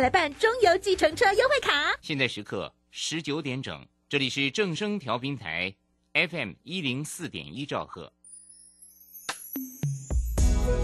[0.00, 1.96] 来办中油计程车优惠卡。
[2.00, 5.74] 现在时刻十九点整，这里是正声调频台
[6.14, 8.12] FM 一零四点一兆赫。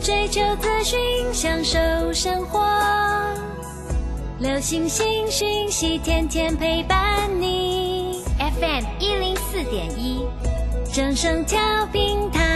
[0.02, 1.00] 追求资讯，
[1.32, 1.78] 享受
[2.12, 2.64] 生活，
[4.38, 8.22] 流星星讯息，天天陪伴你。
[8.38, 10.24] FM 一零四点一，
[10.92, 12.55] 正声调频台。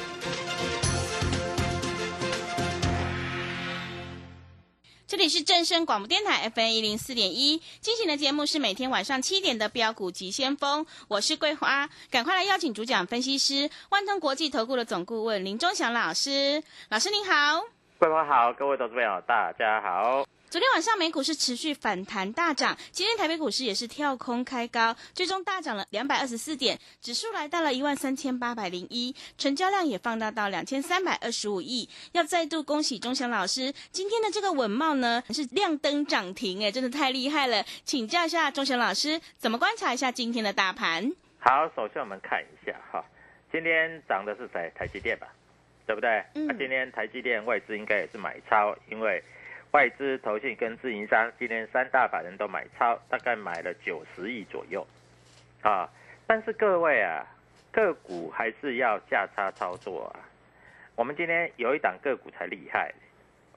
[5.11, 17.61] 这里是正声广播电台 FM 一零四点一，进行的节目是每天晚上七点的标股及先锋，我是桂花，赶快来邀请主讲分析师万通国际投顾的总顾问林忠祥老师，老师您好，
[17.99, 20.23] 桂花好，各位投资朋友大家好。
[20.51, 31.87] 昨天晚上美股是持续反弹大涨，今天台北股市也是跳空开高，最终大涨了两百二十四点，指数来到了一万三千八百零一，成交量也放大到两千三百二十五亿。
[32.11, 37.63] 要再度恭喜钟祥老师，今天的这个稳茂呢是亮灯涨停，哎，真的太厉害了！
[37.85, 41.13] 请教一下钟祥老师，怎么观察一下今天的大盘？
[41.39, 43.01] 好，首先我们看一下哈，
[43.53, 45.29] 今天涨的是台台积电吧，
[45.87, 46.09] 对不对？
[46.35, 49.23] 嗯那、今天台积电外资应该也是买超，因为
[49.71, 54.85] 外资、投信跟自营商今天三大法人都买超，大概买了九十亿左右
[55.61, 55.89] 啊。
[56.27, 57.25] 但是各位啊，
[57.71, 60.19] 个股还是要价差操作啊。
[60.95, 62.93] 我们今天有一档个股才厉害，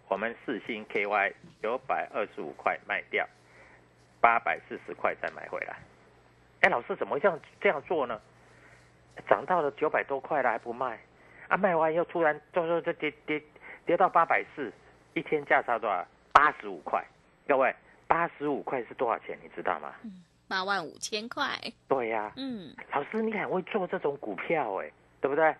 [0.08, 3.28] 我们四星 KY 九百二十五块卖掉，
[4.20, 5.76] 八百四十块再买回来。
[6.60, 8.20] 哎，老师怎么这样这样做呢？
[9.28, 10.98] 涨到了九百多块了还不卖，
[11.48, 13.42] 啊，卖完又突然就就就跌跌
[13.84, 14.72] 跌到八百四，
[15.14, 16.06] 一天价差多少？
[16.32, 17.04] 八十五块。
[17.47, 17.75] 各位，
[18.06, 19.38] 八十五块是多少钱？
[19.42, 19.94] 你知道吗？
[20.47, 21.58] 八万五千块，
[21.88, 25.54] 对呀、嗯，老师你很会做这种股票哎，对不对？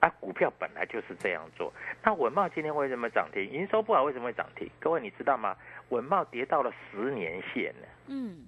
[0.00, 1.70] 啊，股票本来就是这样做。
[2.02, 3.42] 那文茂今天为什么涨停？
[3.50, 4.66] 营收不好为什么会涨停？
[4.80, 5.54] 各位你知道吗？
[5.90, 7.88] 文茂跌到了十年线了。
[8.06, 8.46] 嗯，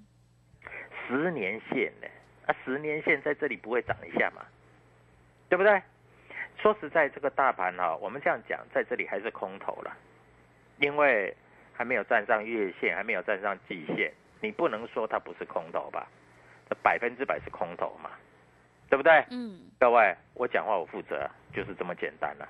[1.06, 2.08] 十年线呢？
[2.46, 4.42] 啊，十年线在这里不会涨一下嘛？
[5.50, 5.82] 对不对？
[6.56, 9.94] 说实在，这个大盘哈、我们这样讲，在这里还是空头了，
[10.82, 11.34] 因为
[11.72, 16.09] 还没有站上月线，还没有站上季线，你不能说它不是空头吧？
[16.69, 18.10] 这百分之百是空头嘛，
[18.91, 19.25] 对不对？
[19.31, 22.48] 嗯，各位，我讲话我负责，就是这么简单了、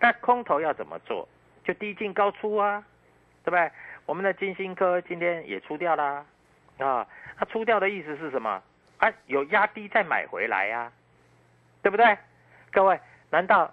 [0.00, 1.28] 那空头要怎么做？
[1.62, 2.82] 就低进高出啊，
[3.44, 3.70] 对不对？
[4.06, 6.24] 我们的金星科今天也出掉啦，
[6.78, 7.06] 啊，
[7.36, 8.62] 它出掉的意思是什么？
[8.98, 10.90] 啊，有压低再买回来呀、
[11.82, 12.16] 对不对？
[12.72, 13.70] 各位，难道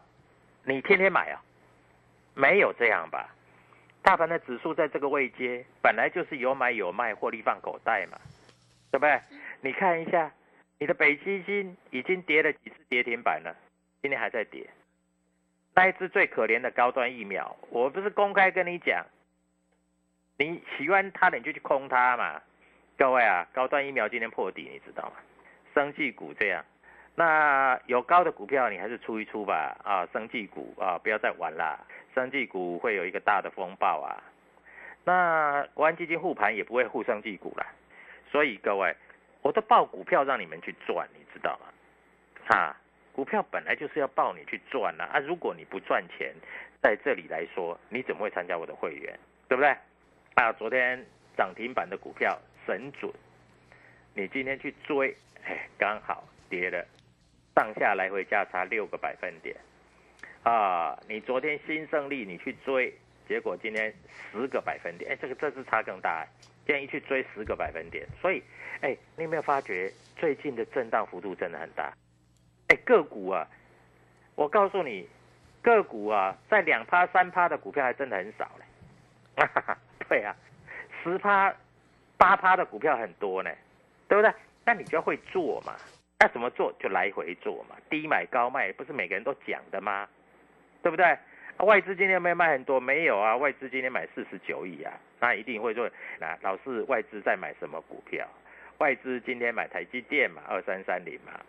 [0.65, 1.41] 你天天买啊？
[2.33, 3.29] 没有这样吧？
[4.03, 8.17] 大盘的指数在这个位阶，本来就是有买有卖，获利放口袋嘛，
[8.91, 9.19] 对不对？
[9.61, 10.31] 你看一下，
[10.79, 13.55] 你的北基金已经跌了几次跌停板了，
[14.01, 14.67] 今天还在跌。
[15.75, 19.05] 那一只最可怜的高端疫苗，我不是公开跟你讲，
[20.37, 22.41] 你喜欢它的你就去空它嘛。
[22.97, 25.13] 各位啊，高端疫苗今天破底，你知道吗？
[25.73, 26.65] 生技股这样，
[27.15, 29.77] 那有高的股票你还是出一出吧。
[29.83, 31.79] 啊，生技股啊，不要再玩啦，
[32.13, 34.23] 生技股会有一个大的风暴啊。
[35.03, 37.65] 那国安基金护盘也不会护生技股啦，
[38.29, 38.95] 所以各位，
[39.41, 42.55] 我都报股票让你们去赚，你知道吗？
[42.55, 42.77] 啊，
[43.13, 46.33] 股票本来就是要报你去赚呐、啊，如果你不赚钱，
[46.81, 49.17] 在这里来说，你怎么会参加我的会员？
[49.47, 49.75] 对不对？
[50.35, 51.03] 啊，昨天
[51.35, 53.11] 涨停板的股票神准，
[54.13, 56.85] 你今天去追，哎，刚好跌了，
[57.55, 59.55] 上下来回价差六个百分点，
[60.43, 62.91] 啊，你昨天新胜利你去追，
[63.27, 63.93] 结果今天
[64.31, 66.25] 十个百分点，哎，这个这次差更大，
[66.65, 68.41] 今天一去追十个百分点，所以，
[68.81, 71.93] 哎，你有没有发觉最近的震荡幅度真的很大？
[72.69, 73.47] 哎，个股啊，
[74.33, 75.07] 我告诉你，
[75.61, 78.65] 个股啊，在两趴三趴的股票还真的很少嘞。
[80.09, 80.35] 对啊，
[81.03, 81.53] 十趴
[82.17, 83.51] 八趴的股票很多呢，
[84.07, 84.33] 对不对？
[84.65, 85.75] 那你就要会做嘛，
[86.19, 90.09] 那怎么做就来回做嘛，低买高卖，不是每个人都讲的吗？
[90.81, 91.17] 对不对？
[91.59, 92.79] 外资今天有没有卖很多？
[92.79, 95.87] 没有啊，外资今天买四十九亿啊，那一定会说。
[96.19, 98.27] 那老是外资在买什么股票？
[98.79, 101.39] 外资今天买台积电嘛，二三三零嘛。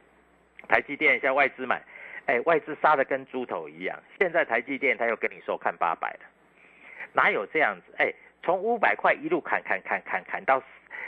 [0.69, 1.82] 台积电像外资买，
[2.26, 3.99] 哎，外资杀的跟猪头一样。
[4.19, 6.26] 现在台积电他又跟你说看八百了，
[7.14, 7.94] 哪有这样子？
[7.96, 8.12] 哎，
[8.43, 10.62] 从五百块一路砍砍砍砍砍到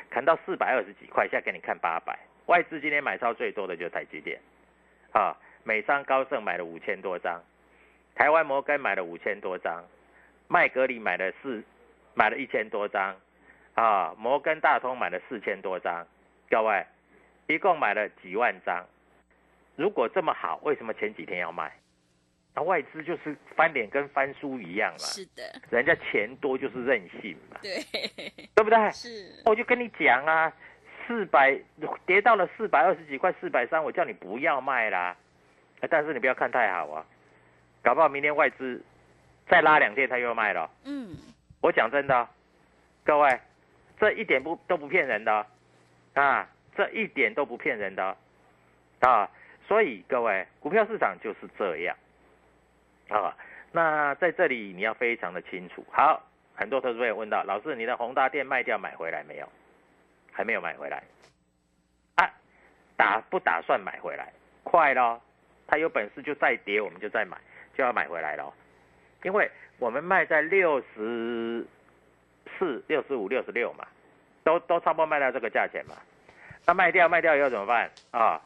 [0.08, 2.18] 砍到四百二十几块，现在给你看八百。
[2.46, 4.40] 外资今天买超最多的就是台积电，
[5.12, 7.38] 啊，美商高盛买了五千多张。
[8.14, 9.84] 台湾摩根买了五千多张，
[10.48, 11.62] 麦格里买了四，
[12.14, 13.16] 买了一千多张，
[13.74, 16.06] 啊，摩根大通买了四千多张，
[16.48, 16.86] 各位，
[17.48, 18.84] 一共买了几万张。
[19.76, 21.72] 如果这么好，为什么前几天要卖？
[22.54, 24.98] 那外资就是翻脸跟翻书一样嘛。
[24.98, 25.42] 是的。
[25.70, 27.58] 人家钱多就是任性嘛。
[27.60, 27.82] 对。
[28.54, 28.90] 对不对？
[28.92, 29.42] 是。
[29.44, 30.52] 我就跟你讲啊，
[31.04, 31.58] 四百
[32.06, 35.16] 跌到了四百二十几块，四百三，我叫你不要卖啦。
[35.90, 37.04] 但是你不要看太好啊。
[37.84, 38.82] 搞不好明天外资
[39.46, 40.68] 再拉两天，他又卖了。
[40.84, 41.14] 嗯，
[41.60, 42.28] 我讲真的，
[43.04, 43.38] 各位，
[44.00, 45.46] 这一点不都不骗人的
[46.14, 48.16] 啊，这一点都不骗人的
[49.00, 49.30] 啊。
[49.68, 51.94] 所以各位，股票市场就是这样
[53.10, 53.36] 啊。
[53.70, 55.84] 那在这里你要非常的清楚。
[55.92, 56.22] 好，
[56.56, 59.48] 很多投资朋友问到，老师，你的宏达店卖掉买回来没有？
[60.32, 61.02] 还没有买回来
[62.16, 62.30] 啊？
[62.96, 64.32] 打不打算买回来？
[64.62, 65.20] 快咯，
[65.66, 67.36] 他有本事就再跌，我们就再买。
[67.76, 68.52] 就要买回来了，
[69.22, 71.66] 因为我们卖在六十
[72.58, 73.86] 四、六十五、六十六嘛，
[74.42, 75.94] 都都差不多卖到这个价钱嘛。
[76.66, 78.40] 那卖掉卖掉以后怎么办啊？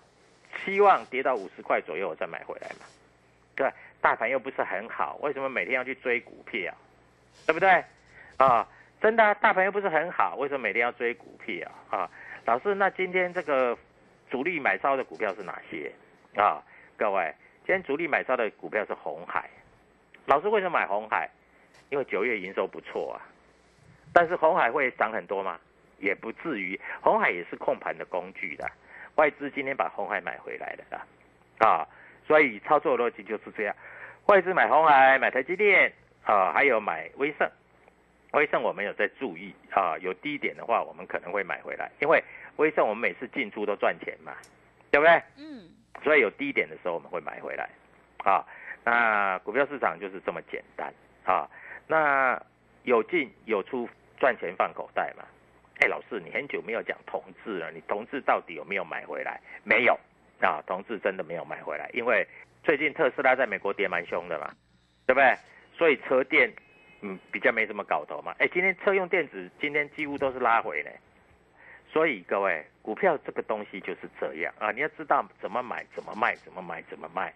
[0.64, 2.86] 希望跌到五十块左右我再买回来嘛。
[3.54, 3.70] 对，
[4.00, 6.74] 大盘又不是很好，为什么每天要去追股票？
[7.46, 7.84] 对不对？
[8.38, 8.66] 啊，
[9.00, 12.10] 真的，大盘又不是很好，为什么每天要追股票啊？
[12.44, 13.76] 老师，那今天这个
[14.30, 15.92] 主力买超的股票是哪些
[16.34, 16.62] 啊？
[16.96, 17.34] 各位？
[17.68, 19.50] 今天主力买超的股票是红海，
[20.24, 21.28] 老师为什么买红海？
[21.90, 23.20] 因为九月营收不错啊。
[24.10, 25.60] 但是红海会涨很多吗？
[25.98, 26.80] 也不至于。
[27.02, 28.66] 红海也是控盘的工具的，
[29.16, 31.06] 外资今天把红海买回来了
[31.58, 31.86] 啊。
[32.26, 33.76] 所以操作逻辑就是这样：
[34.28, 35.92] 外资买红海，买台积电
[36.24, 37.46] 啊，还有买威盛。
[38.32, 42.24] 威盛我们有在注意啊，有低点的话，我们可能会买回来，因为
[42.56, 44.32] 威盛我们每次进出都赚钱嘛，
[44.90, 45.22] 对不对？
[45.36, 45.68] 嗯。
[46.02, 47.68] 所以有低点的时候我们会买回来，
[48.24, 48.44] 啊，
[48.84, 50.92] 那股票市场就是这么简单
[51.24, 51.48] 啊。
[51.86, 52.40] 那
[52.84, 55.24] 有进有出，赚钱放口袋嘛。
[55.80, 59.40] 哎，老师，你很久没有讲同志了，你同志到底有没有买回来？
[59.64, 59.98] 没有
[60.40, 62.26] 啊，同志真的没有买回来，因为
[62.64, 64.52] 最近特斯拉在美国跌蛮凶的嘛，
[65.06, 65.36] 对不对？
[65.76, 66.52] 所以车电
[67.00, 68.34] 嗯比较没什么搞头嘛。
[68.38, 70.90] 哎，今天车用电子今天几乎都是拉回呢。
[71.90, 77.34] 所以各位，股票这个东西就是这样啊，你要知道怎么买、怎么卖、怎么买、怎么卖，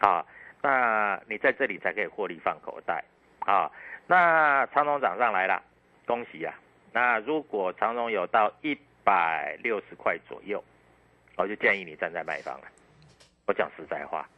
[0.00, 0.22] 啊，
[0.60, 3.02] 那你在这里才可以获利放口袋
[3.38, 3.72] 啊。
[4.06, 5.62] 那长荣涨上来了，
[6.04, 6.54] 恭喜啊！
[6.92, 10.62] 那如果长荣有到一百六十块左右，
[11.38, 12.66] 我就建议你站在卖方了。
[13.46, 14.28] 我讲实在话，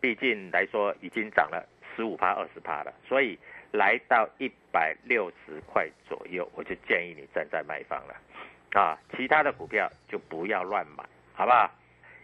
[0.00, 3.36] 毕竟来说已经涨了十五趴、二十趴了，所以
[3.72, 8.14] 来到一百六十块左右，我就建议你站在卖方了。
[8.72, 11.70] 啊，其他的股票就不要乱买，好不好？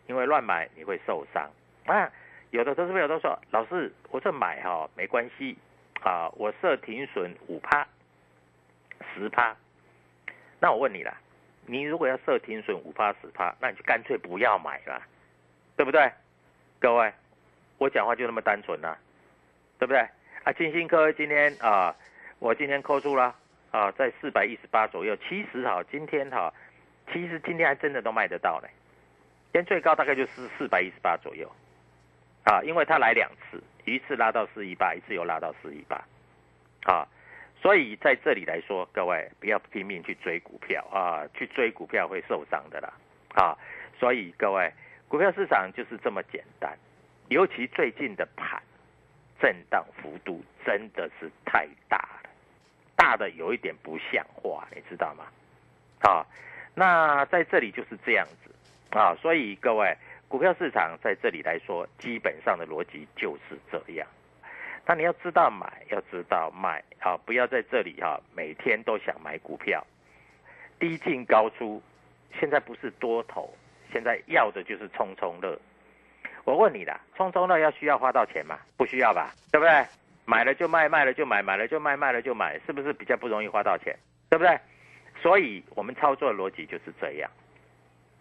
[0.07, 1.51] 因为乱买你会受伤
[1.87, 2.11] 啊。
[2.51, 5.57] 有的投资朋友都说，老师，我这买哈没关系
[6.03, 7.87] 啊，我设停损五趴、
[9.13, 9.57] 十趴。
[10.61, 11.17] 那我问你了，
[11.67, 15.03] 你如果要设停损五趴、十趴，那你就干脆不要买了，
[15.77, 16.13] 对不对？
[16.79, 17.13] 各位，
[17.79, 18.97] 我讲话就那么单纯呐，
[19.79, 19.99] 对不对？
[20.45, 21.97] 啊，金星科今天啊，
[22.39, 23.35] 我今天扣住了。
[23.75, 26.55] 啊，在四百一十八左右，其实哈，今天哈，
[27.13, 28.69] 其实今天还真的都卖得到嘞。
[29.53, 31.51] 今天最高大概就是四百一十八左右，
[32.45, 35.97] 啊，因为它来两次，一次拉到四一八，一次又拉到四一八，
[36.85, 37.05] 啊，
[37.61, 42.93] 所以在这里来说，各位不要拼命去追股票啊，去追股票会受伤的啦，
[43.35, 43.59] 啊，
[43.99, 44.73] 所以各位，
[45.09, 46.79] 股票市场就是这么简单，
[47.27, 48.63] 尤其最近的盘
[49.41, 52.09] 震荡幅度真的是太大。
[53.05, 55.27] 大的有一点不像话，你知道吗？
[56.01, 56.25] 啊，
[56.75, 58.51] 那在这里就是这样子
[58.99, 59.95] 啊，所以各位，
[60.27, 64.09] 股票市场在这里来说，基本上的逻辑就是这样。
[64.87, 69.87] 那你要知道买，要知道卖，啊，不要在这里哈，每天都想买股票
[70.79, 71.83] 低进高出，
[72.41, 73.55] 现在不是多头，
[73.93, 75.61] 现在要的就是冲冲乐。
[76.45, 78.59] 我问你啦，冲冲乐要需要花到钱吗？
[78.79, 79.85] 不需要吧，对不对？
[80.25, 83.97] 买了就卖，卖了就买，买了就卖，卖了就买，是不是比较不容易花到钱？
[84.31, 84.59] 对不对？
[85.23, 87.31] 所以我们操作的逻辑就是这样，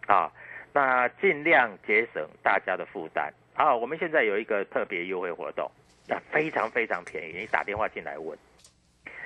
[0.06, 0.30] 啊，
[0.72, 3.32] 那尽量节省大家的负担。
[3.54, 5.70] 啊，我们现在有一个特别优惠活动，
[6.08, 7.32] 那非常非常便宜。
[7.38, 8.36] 你打电话进来问，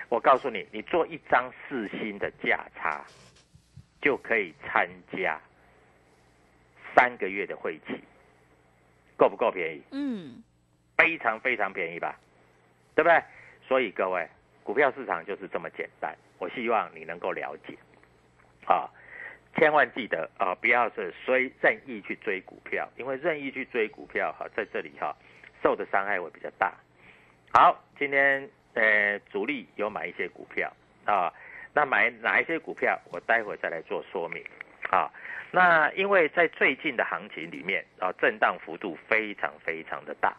[0.08, 3.04] 我告诉你，你做一张四星的价差，
[4.00, 5.40] 就可以参加
[6.94, 7.98] 三个月的会期，
[9.16, 9.82] 够不够便宜？
[9.92, 10.42] 嗯，
[10.96, 12.18] 非常非常便宜吧，
[12.98, 13.22] 对不对？
[13.68, 14.26] 所以各位，
[14.64, 16.12] 股票市场就是这么简单。
[16.40, 17.72] 我希望你能够了解，
[18.66, 18.90] 啊，
[19.54, 25.14] 千万记得啊，不要是随任意去追股票，因为任意去追股票哈，在这里哈，
[25.62, 26.74] 受的伤害会比较大。
[27.52, 30.68] 好，今天呃主力有买一些股票
[31.04, 31.32] 啊，
[31.72, 34.44] 那买哪一些股票，我待会再来做说明
[34.90, 35.08] 啊。
[35.52, 40.36] 那因为在最近的行情里面啊，震荡幅度非常非常的大，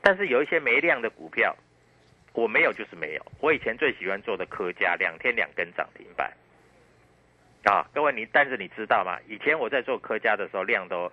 [0.00, 1.54] 但是有一些没量的股票。
[2.36, 3.26] 我没有就是没有。
[3.40, 6.30] 我以前最喜欢做的科家，两天两根涨停板。
[7.64, 9.18] 啊，各位你，但是你知道吗？
[9.26, 11.10] 以前我在做科家的时候，量都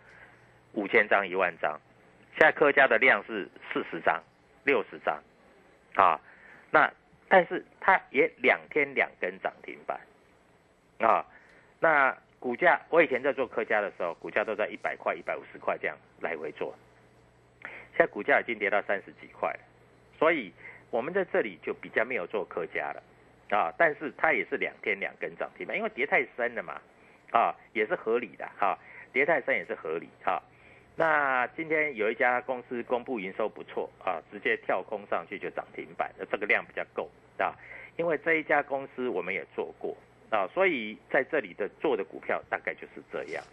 [0.73, 1.79] 五千张、一万张，
[2.37, 4.21] 现在科家的量是四十张、
[4.65, 5.17] 六十张。
[5.95, 6.19] 啊，
[6.69, 6.91] 那
[7.29, 9.97] 但是它也两天两根涨停板。
[10.99, 11.25] 啊，
[11.79, 16.75] 那股价，我以前在做科家的时候，股价都在一百块、一百五十块这样来回做。
[17.95, 19.57] 现在股价已经跌到三十几块，
[20.19, 20.51] 所以。
[20.93, 23.01] 我们在这里就比较没有做客家了，
[23.49, 26.79] 啊，但是它也是两天两根涨停板，因为跌太深了嘛，
[27.31, 28.77] 啊，也是合理的哈，
[29.11, 30.39] 跌太深也是合理哈。
[30.95, 37.09] 那今天有一家公司公布营收不错啊，直接跳空上去就涨停板，这个量比较够
[37.39, 37.55] 啊。
[37.97, 39.97] 因为这一家公司我们也做过
[40.29, 43.43] 啊，所以在这里的做的股票大概就是这样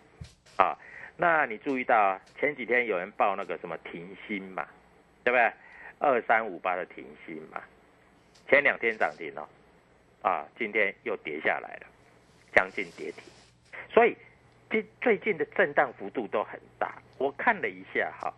[0.58, 0.76] 啊。
[1.16, 4.68] 那你注意到前几天有人报那个什么停薪嘛，
[5.24, 5.50] 对不对？
[6.00, 7.62] 二三五八的停薪嘛，
[8.48, 9.46] 前两天涨停哦，
[10.22, 11.86] 啊，今天又跌下来了，
[12.54, 13.22] 将近跌停，
[13.92, 14.16] 所以
[14.70, 16.94] 最最近的震荡幅度都很大。
[17.18, 18.32] 我看了一下哈，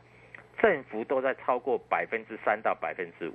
[0.60, 3.34] 振幅都在超过百分之三到百分之五，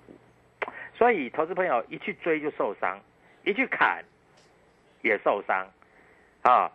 [0.93, 2.99] 所以投资朋友一去追就受伤，
[3.45, 4.03] 一去砍
[5.03, 5.65] 也受伤，
[6.41, 6.69] 啊，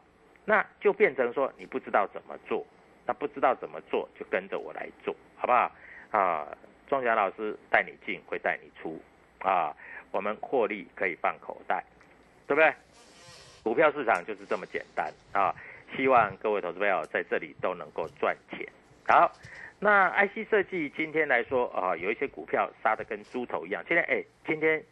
[0.46, 2.66] 那就变成说你不知道怎么做，
[3.04, 5.70] 那不知道怎么做就跟着我来做好不好？
[6.12, 6.48] 啊？
[6.92, 9.00] 钟祥老师带你进，会带你出，
[9.38, 9.74] 啊，
[10.10, 11.82] 我们获利可以放口袋，
[12.46, 12.70] 对不对？
[13.62, 15.54] 股票市场就是这么简单啊！
[15.96, 18.68] 希望各位投资朋友在这里都能够赚钱。
[19.08, 19.32] 好，
[19.78, 23.82] 那 IC 设计今天来说啊，有一些股票杀的跟猪头一样。
[23.88, 24.84] 今天哎，今天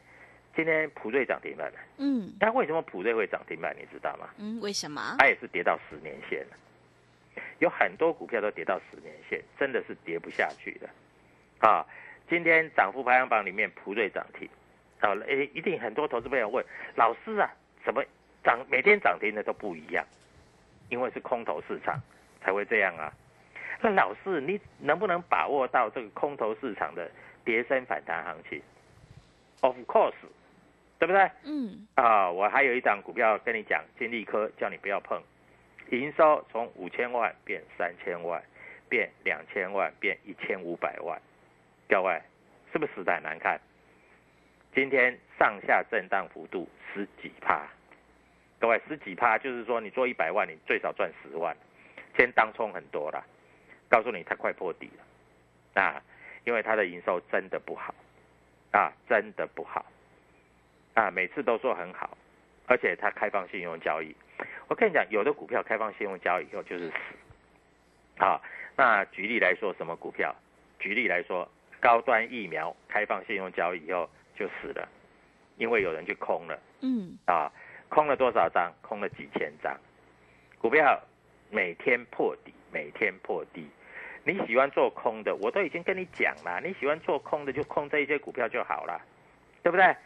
[0.57, 1.79] 今天普瑞涨停板了。
[1.99, 2.33] 嗯。
[2.41, 3.77] 但为什么普瑞会涨停板？
[3.79, 4.31] 你知道吗？
[4.39, 5.17] 嗯，为什么？
[5.19, 6.57] 它也是跌到十年线了。
[7.59, 10.89] 有很多股票都跌到十年线，真的是跌不下去的。
[11.61, 11.87] 啊，
[12.29, 14.49] 今天涨幅排行榜里面普瑞涨停，
[15.01, 16.65] 好了，诶，一定很多投资朋友问
[16.97, 17.51] 老师啊，
[17.85, 18.03] 怎么
[18.43, 20.05] 涨每天涨停的都不一样？
[20.89, 22.01] 因为是空头市场
[22.43, 23.13] 才会这样啊。
[23.81, 27.11] 那老师，你能不能把握到这个空头市场的
[27.45, 28.61] 跌升反弹行情
[29.61, 30.15] ？Of course，
[30.99, 31.31] 对不对？
[31.45, 31.87] 嗯。
[31.95, 35.23] 啊，我还有一档股票跟你讲，金利科叫你不要碰，
[35.91, 38.43] 营收从五千万变三千万，
[38.89, 41.21] 变两千万，变一千五百万。
[41.91, 42.23] 各位，
[42.73, 43.61] 是不是实在难看？
[44.73, 47.67] 今天上下震荡幅度十几趴，
[48.61, 51.57] 各位十几趴就是说你做一百万，你最少赚十万。
[52.17, 53.27] 先当冲很多了，
[53.89, 56.01] 告诉你它快破底了啊！
[56.45, 57.93] 因为它的营收真的不好
[58.71, 59.85] 啊，真的不好
[60.95, 61.11] 啊！
[61.11, 62.17] 每次都说很好，
[62.69, 64.15] 而且它开放信用交易。
[64.69, 66.95] 我跟你讲，有的股票开放信用交易以后就是死
[68.19, 68.41] 啊。
[68.77, 70.33] 那举例来说，什么股票？
[70.79, 71.51] 举例来说。
[71.81, 74.89] 高端疫苗开放信用交易以后就死了，
[75.57, 76.59] 因为有人去空了。
[76.81, 77.51] 嗯，啊，
[77.89, 78.73] 空了多少张？
[78.83, 79.77] 空了几千张。
[80.59, 81.01] 股票
[81.51, 83.67] 每天破底，每天破底。
[84.23, 86.61] 你喜欢做空的，我都已经跟你讲了。
[86.63, 89.01] 你喜欢做空的，就空这一些股票就好了，
[89.63, 89.97] 对不对？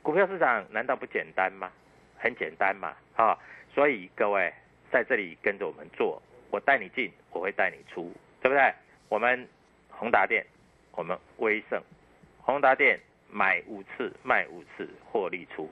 [0.00, 1.70] 股票市场难道不简单吗？
[2.16, 3.36] 很简单嘛，啊！
[3.74, 4.50] 所以各位
[4.90, 8.72] 在这里跟着我们做，我带你进，我会带你出，对不对？
[9.08, 9.46] 我们
[9.90, 10.46] 宏达电。
[10.96, 11.82] 我们威盛、
[12.40, 12.98] 宏达电
[13.28, 15.68] 买五次卖五次获利出，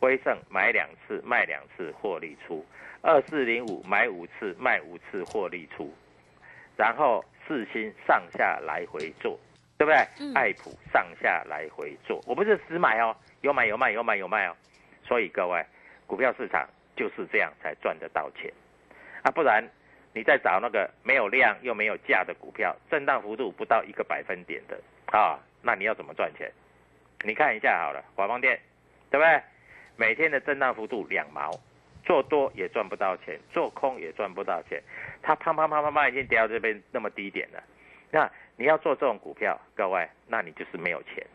[0.00, 2.64] 威盛买两次卖两次获利出，
[3.00, 5.94] 二四零五买五次卖五次获利出，
[6.76, 9.38] 然后四星上下来回做，
[9.78, 10.32] 对不对？
[10.34, 14.56] 爱普上下来回做，我不是只买哦，有买有卖有买有卖哦，
[15.04, 15.64] 所以各位
[16.08, 18.52] 股票市场就是这样才赚得到钱。
[19.22, 19.62] 啊，不然
[20.16, 24.80] 你再找那个没有量又没有价的股票，震荡幅度不到一个百分点的
[25.12, 26.50] 啊，那你要怎么赚钱？
[27.22, 28.58] 你看一下好了，华邦电，
[29.10, 29.42] 对不对？
[29.94, 31.50] 每天的震荡幅度两毛，
[32.02, 34.82] 做多也赚不到钱，做空也赚不到钱，
[35.20, 37.62] 它砰砰砰砰砰已经跌到这边那么低点了。
[38.10, 41.26] 那你要做这种股票，各位，那你就是没有钱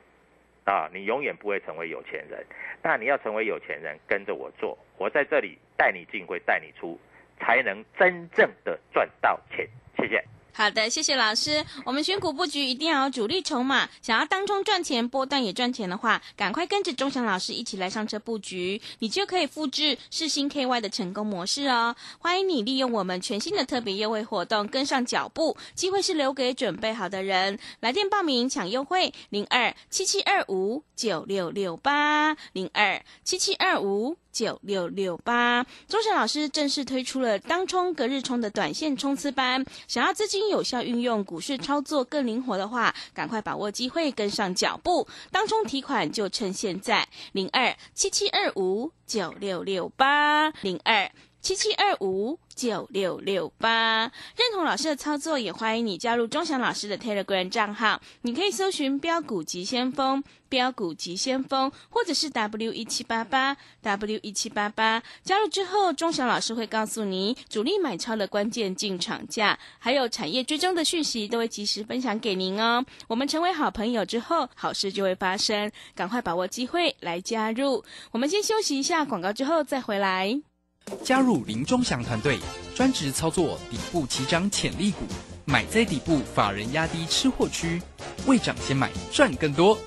[0.66, 2.44] 啊，你永远不会成为有钱人。
[2.82, 7.00] 那你要成为有钱人，跟着我做，我在这里带你进会带你出，
[7.42, 9.68] 才能真正的赚到钱。
[9.98, 10.24] 谢谢。
[10.54, 11.66] 好的，谢谢老师。
[11.86, 21.96] 我们选股布局一定要有主力筹码，想要当中赚钱、波段也赚钱的话，赶快跟着钟祥老师一起来上车布局，你就可以复制世新 KY 的成功模式哦。
[22.20, 27.58] 欢迎你利用我们全新的特别优惠活动跟上脚步，机会是留给准备好的人。
[27.80, 34.18] 来电报名抢优惠，零二七七二五九六六八零二七七二五。
[34.32, 45.08] 九六六八，钟祥老师正式推出了当冲隔日冲的短线冲刺班，想要资金有效运用，股市操作更灵活的话，赶快把握机会，跟上脚步。
[45.32, 51.12] 当冲提款就趁现在，零二七七二五九六六八零二。
[51.42, 54.02] 七七二五九六六八，
[54.36, 58.00] 认同老师的操作，也欢迎你加入钟祥老师的 Telegram 账号。
[58.22, 65.02] 你可以搜寻“标股急先锋”、“标股急先锋”，或者是 W 一七八八 W 一七八八。
[65.24, 72.86] 加入之后，钟祥老师会告诉你主力买超的关键进场价，还有产业追踪的讯息，都会及时分享给您哦。
[73.08, 77.84] 我们成为好朋友之后，好事就会发生，赶快把握机会来加入。
[78.12, 80.51] 我们先休息一下广告，之后再回来。
[81.04, 82.40] 加入林中祥团队，
[82.76, 85.06] 专职操作底部起涨潜力股，
[85.46, 87.82] 买在底部，法人压低吃货区，
[88.26, 89.78] 未涨先买赚更多。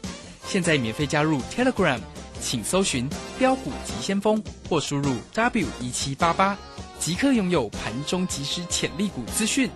[0.46, 1.98] 现在免费加入 Telegram，
[2.40, 3.08] 请搜寻
[3.38, 6.56] 标股急先锋或输入 W 一七八八，
[6.98, 9.70] 即刻拥有盘中即时潜力股资讯。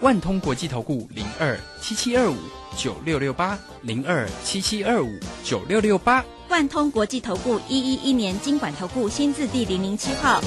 [0.00, 2.36] 万通国际投顾零二七七二五
[2.76, 5.08] 九六六八零二七七二五
[5.44, 6.24] 九六六八。
[6.48, 10.42] 万通国际投顾一一一年经管投顾新字第零零七号，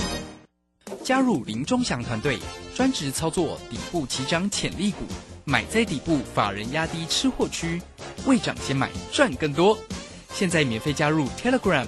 [1.03, 2.37] 加入林中祥团队，
[2.75, 5.05] 专职操作底部起涨潜力股，
[5.43, 7.81] 买在底部，法人压低吃货区，
[8.25, 9.77] 未涨先买赚更多。
[10.33, 11.87] 现在免费加入 Telegram，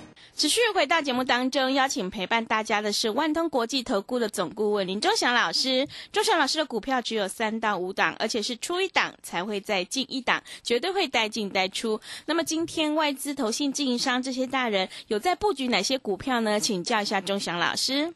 [0.33, 5.87] 持续回到节目当中，邀请陪伴大家的是万通国际投顾的总顾问林忠祥老师。
[6.11, 11.99] 忠祥老师的股票只有三到五档，而且是出一档才会再进一档，绝对会带进带出。
[12.25, 16.59] 那么今天外资、投信、经营商这些大人有在布局哪些股票呢？
[16.59, 18.11] 请教一下忠祥老师。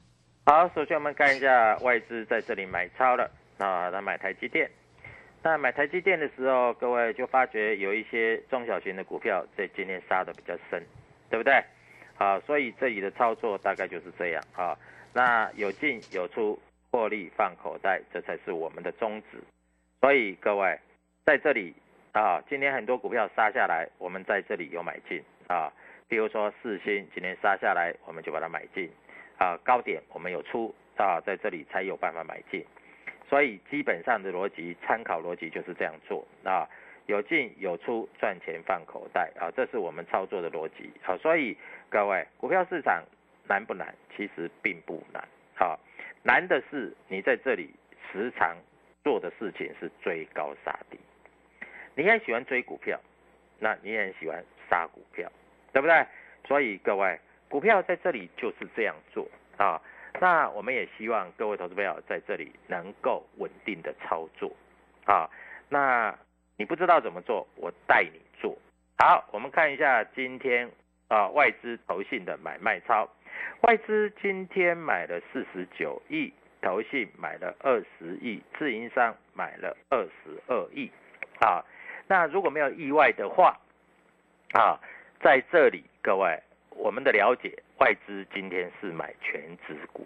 [0.45, 3.29] 好，首先我们看一下外资在这里买超了。
[3.57, 4.69] 那他买台积电，
[5.43, 10.83] 那买台积电的时候，各位就发觉有一些中小型的股票在今天杀的比较深，
[11.29, 11.63] 对不对？
[12.17, 14.77] 啊，所以这里的操作大概就是这样啊。
[15.13, 16.59] 那有进有出，
[16.91, 19.37] 获利放口袋，这才是我们的宗旨。
[20.01, 20.77] 所以各位
[21.25, 21.73] 在这里
[22.11, 25.71] 啊，今天很多股票杀下来，我们在这里有买进啊。
[26.07, 28.89] 比如说四星今天杀下来，我们就把它买进
[29.37, 29.57] 啊。
[29.63, 32.65] 高点我们有出啊，在这里才有办法买进。
[33.27, 36.69] 所以基本上的逻辑参考逻辑就是这样做啊，
[37.07, 41.55] 有进有出，赚钱放口袋啊，这是我们操作的逻辑好，所以
[41.89, 43.03] 各位股票市场
[43.47, 43.93] 难不难？
[44.15, 45.23] 其实并不难
[45.55, 45.79] 好，
[46.23, 47.69] 难的是你在这里
[48.11, 48.55] 时常
[49.03, 50.97] 做的事情是追高杀低。
[51.95, 52.99] 你很喜欢追股票，
[53.59, 55.31] 那你也很喜欢杀股票，
[55.71, 56.05] 对不对？
[56.47, 59.81] 所以各位股票在这里就是这样做啊。
[60.19, 64.51] 那我们也希望各位投资朋友在这里能够稳定的操作，
[65.05, 65.29] 啊，
[65.69, 66.17] 那
[66.57, 68.57] 你不知道怎么做，我带你做。
[68.97, 70.69] 好，我们看一下今天
[71.07, 73.09] 啊外资投信的买卖超，
[73.61, 80.89] 外资今天买了四十九亿，投信买了二十亿，自营商买了二十二亿，
[81.39, 81.63] 啊，
[82.07, 83.59] 那如果没有意外的话，
[84.53, 84.79] 啊，
[85.21, 86.41] 在这里各位。
[86.77, 90.05] 我们的了解，外资今天是买全指股。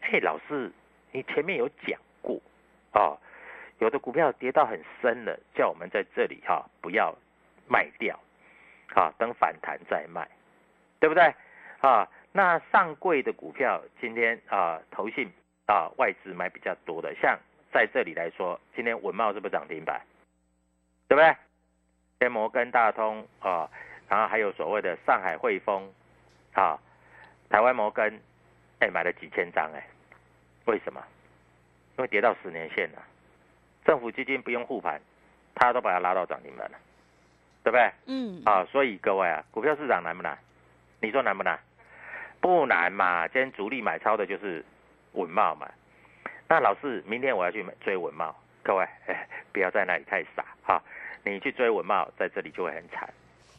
[0.00, 0.70] 嘿，老师，
[1.10, 2.40] 你前面有讲过
[2.92, 3.18] 啊，
[3.80, 7.14] 有的股票跌到很深了，叫我们在这里哈不要
[7.66, 8.18] 卖掉，
[8.94, 10.28] 啊，等反弹再卖，
[11.00, 11.34] 对不对？
[11.80, 15.28] 啊，那上柜的股票今天啊，投信
[15.66, 17.38] 啊外资买比较多的，像
[17.72, 20.00] 在这里来说，今天文茂是不是涨停板？
[21.08, 21.22] 对不
[22.18, 22.28] 对？
[22.28, 23.68] 摩根大通啊。
[24.10, 25.88] 然后还有所谓的上海汇丰，
[26.52, 26.76] 啊，
[27.48, 28.20] 台湾摩根，
[28.80, 29.86] 哎，买了几千张哎，
[30.64, 31.00] 为什么？
[31.96, 33.00] 因为跌到十年线了，
[33.84, 35.00] 政府基金不用护盘，
[35.54, 36.78] 他都把它拉到涨停板了，
[37.64, 37.90] 对不对？
[38.06, 40.38] 嗯，啊，所以各位啊，股票市场难不难？
[41.00, 41.58] 你说难不难？
[42.40, 44.64] 不难嘛，今天主力买超的就是
[45.12, 45.68] 稳茂嘛。
[46.48, 50.82] 那老师，明天我要去追稳茂，各位，哎， 不要在那里太傻哈。
[51.22, 53.08] 你去追稳茂，在这里就会很惨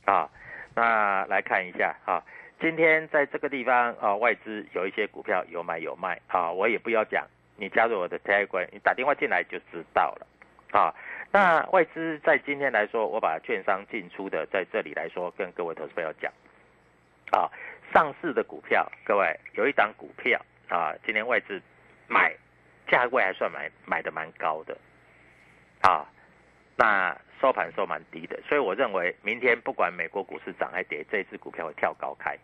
[0.05, 0.29] 啊。
[0.75, 2.23] 那来看一下哈，
[2.59, 7.27] 今天在这个地方啊，外资有一些股票有买有卖啊，我也不要讲，
[7.61, 10.27] 你加入我的 Telegram，你打电话进来就知道了
[10.71, 10.91] 啊。
[11.31, 16.33] 那外资在今天来说，我把券商进出的在这里来说，跟各位投资朋友讲
[17.31, 17.47] 啊，
[17.93, 21.61] 上市的股票，各位有一档股票啊，今天外资
[22.07, 22.35] 买，
[22.87, 24.75] 价位还算买买的蛮高的
[25.81, 26.03] 啊，
[26.75, 27.15] 那。
[27.41, 32.37] 收盘收蛮低的，所以我认为明天不管美国股市涨还跌，这一只股票会跳高开，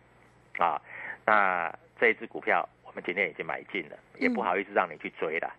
[0.58, 0.82] 啊，
[1.24, 5.54] 那这一只股票我们今天已经买进了，也不好意思让你去追了。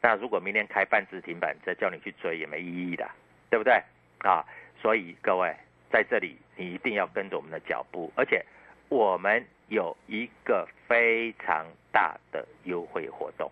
[0.00, 3.10] 那如果明天开半只停板再叫你去追也没意义的，
[3.50, 3.74] 对不对？
[4.20, 4.46] 啊，
[4.80, 5.54] 所以各位
[5.90, 8.42] 在这里你一定要跟着我们的脚步，而且
[8.88, 13.50] 我们有一个非常大的优惠活动，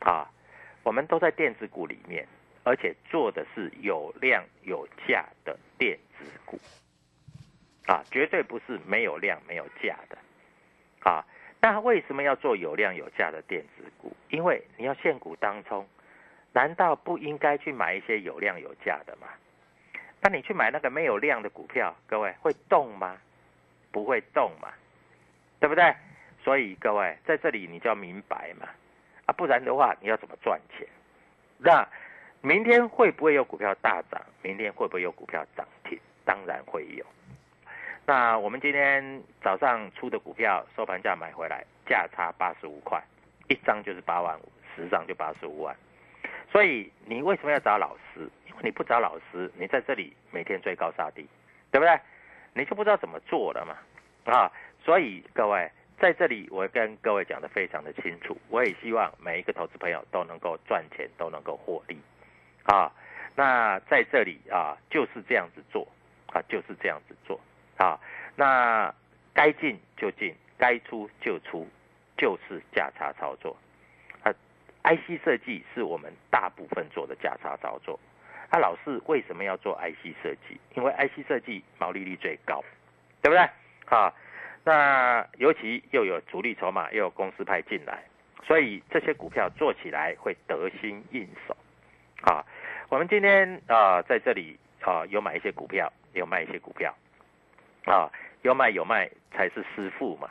[0.00, 0.28] 啊，
[0.82, 2.26] 我们都在电子股里面。
[2.64, 6.60] 而且做的是有量有价的电子股，
[7.86, 10.18] 啊，绝对不是没有量没有价的，
[11.00, 11.24] 啊，
[11.60, 14.16] 那为什么要做有量有价的电子股？
[14.30, 15.86] 因为你要现股当中，
[16.52, 19.26] 难道不应该去买一些有量有价的吗？
[20.20, 23.18] 那你去买那个没有量的股票，各位会动吗？
[23.90, 24.72] 不会动嘛，
[25.60, 25.94] 对不对？
[26.42, 28.68] 所以各位在这里你就要明白嘛，
[29.26, 30.86] 啊，不然的话你要怎么赚钱？
[31.58, 31.86] 那。
[32.40, 34.22] 明天会不会有股票大涨？
[34.42, 35.98] 明天会不会有股票涨停？
[36.24, 37.04] 当然会有。
[38.08, 42.98] 那我们今天早上出的股票收盘价买回来，价差八十五块，
[43.50, 45.76] 一张就是八万五，十张就八十五万。
[46.50, 48.20] 所以你为什么要找老师？
[48.46, 51.28] 因为你不找老师，你在这里每天追高杀低，
[51.70, 52.00] 对不对？
[52.54, 53.76] 你就不知道怎么做了嘛。
[54.32, 54.50] 啊，
[54.82, 58.34] 所以各位在这里，我跟各位讲的非常的清楚。
[58.48, 62.00] 我也希望每一个投资朋友都能够赚钱，都能够获利。
[62.64, 62.90] 啊，
[63.36, 65.86] 那在这里啊，就是这样子做，
[66.32, 67.38] 啊，就是这样子做，
[67.78, 67.98] 啊，
[68.36, 68.92] 那
[69.32, 71.66] 该进就进，该出就出，
[72.16, 73.56] 就是价差操作，
[74.22, 74.32] 啊
[74.82, 77.98] ，IC 设计是我们大部分做的价差操作，
[78.50, 80.60] 啊，老师为什么要做 IC 设计？
[80.74, 82.62] 因为 IC 设计毛利率最高，
[83.22, 83.48] 对不对？
[83.96, 84.12] 啊，
[84.64, 88.02] 那尤其又有主力筹码，又有公司派进来，
[88.44, 91.56] 所以这些股票做起来会得心应手。
[92.22, 92.44] 啊，
[92.88, 96.92] 我们今天啊在这里啊有买一些股票，有卖一些股票，
[97.88, 100.28] 啊有买有卖才是师傅嘛，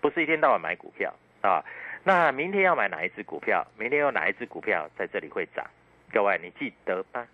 [0.00, 1.64] 不是一天到晚买股票啊。
[2.04, 3.66] 那明天要买哪一只股票？
[3.76, 5.66] 明天有哪一只股票在这里会涨？
[6.12, 7.26] 各位你记得吗？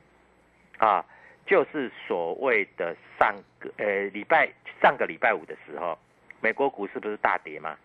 [0.79, 1.05] 啊，
[1.47, 4.49] 就是所谓的上个呃礼拜
[4.81, 5.99] 上个礼拜五的时候，
[6.41, 7.77] 美国股市不是大跌吗？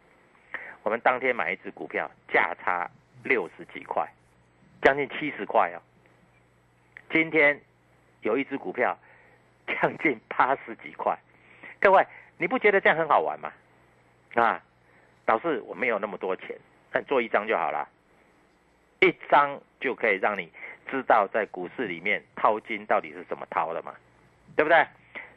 [0.84, 2.90] 我们当天买一只股票，价差
[3.24, 4.08] 六十几块，
[4.82, 5.82] 将近七十块哦。
[7.12, 7.60] 今天
[8.22, 8.98] 有一只股票
[9.68, 11.16] 将近八十几块，
[11.80, 12.06] 各位
[12.38, 13.52] 你不觉得这样很好玩吗？
[14.36, 14.62] 啊，
[15.26, 16.56] 老师我没有那么多钱，
[16.92, 17.88] 但做一张就好了，
[19.00, 20.52] 一张就可以让你
[20.90, 23.94] 知道在股市里面掏金到底是怎么掏的嘛，
[24.56, 24.86] 对不对？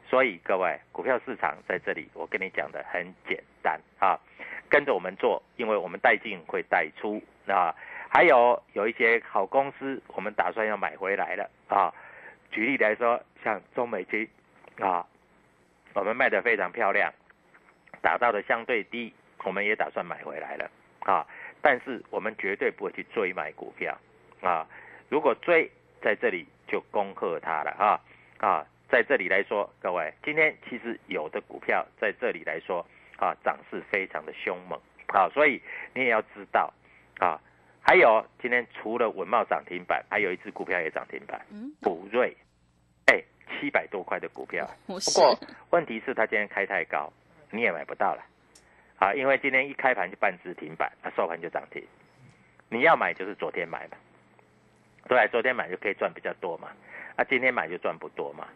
[0.09, 4.19] 所以各位股票市场在这里，我跟你讲的很简单啊，
[4.69, 7.73] 跟着我们做，因为我们带进会带出啊。
[8.09, 11.91] 还有有一些好公司，我们打算要买回来了啊。
[12.51, 14.29] 举例来说，像中美金
[14.79, 15.03] 啊，
[15.93, 17.13] 我们卖的非常漂亮，
[18.01, 20.69] 打到的相对低，我们也打算买回来了
[21.01, 21.25] 啊。
[21.61, 23.97] 但是我们绝对不会去追买股票
[24.41, 24.67] 啊。
[25.09, 25.69] 如果追
[26.01, 27.99] 在这里就恭贺他了啊
[28.39, 32.85] 啊，在这里来说，各位今天其实有的股票在这里来说
[33.17, 35.61] 啊，涨势非常的凶猛啊，所以
[35.93, 36.73] 你也要知道
[37.19, 37.39] 啊。
[37.85, 41.45] 还有今天除了文茂涨停板，还有一只股票也涨停板，
[41.81, 42.35] 普瑞，
[43.07, 43.21] 哎，
[43.59, 45.37] 七百多块的股票， 不过
[45.71, 47.11] 问题是它今天开太高，
[47.51, 48.23] 你也买不到了，
[48.99, 51.83] 啊，因为今天一开盘就半只停板，它收盘就涨停，
[52.69, 53.97] 你要买就是昨天买嘛，
[55.07, 56.69] 对，昨天买就可以赚比较多嘛，
[57.15, 58.47] 啊，今天买就赚不多嘛，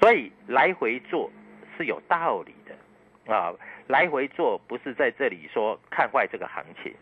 [0.00, 1.30] 所以来回做
[1.76, 3.54] 是有道理的，啊，
[3.86, 6.94] 来回做不是在这里说看坏这个行情。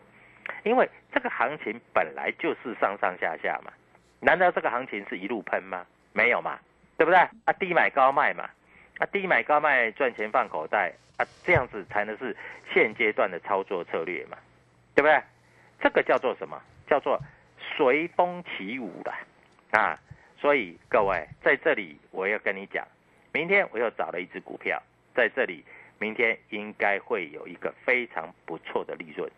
[0.63, 3.71] 因为这个行情本来就是上上下下嘛，
[4.19, 5.85] 难道这个行情是一路喷吗？
[6.11, 6.59] 没有嘛，
[6.99, 7.17] 对不对？
[7.45, 8.43] 啊，低买高卖嘛，
[8.97, 12.35] 啊，低买高卖赚钱放口袋啊，这样子才能是
[12.73, 14.37] 现阶段的操作策略嘛，
[14.93, 15.17] 对不对？
[15.79, 16.61] 这个叫做什么？
[16.87, 17.17] 叫做
[17.77, 19.13] 随风起舞的
[19.71, 19.97] 啊！
[20.37, 22.85] 所以各位在这里，我要跟你讲，
[23.31, 24.81] 明天我又找了一只股票
[25.15, 25.63] 在这里，
[25.99, 29.31] 明天应该会有一个非常不错的利润。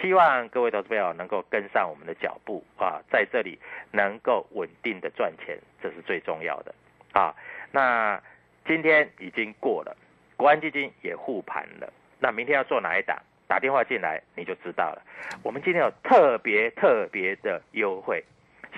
[0.00, 3.58] 希望各位投资朋友能够跟上我们的脚步啊，在这里
[3.90, 6.72] 能够稳定的赚钱，这是最重要的
[7.12, 7.34] 啊。
[7.72, 8.20] 那
[8.66, 9.96] 今天已经过了，
[10.36, 13.16] 国安基金也护盘了，那明天要做哪一档？
[13.46, 15.02] 打电话进来你就知道了。
[15.42, 18.24] 我们今天有特别特别的优惠，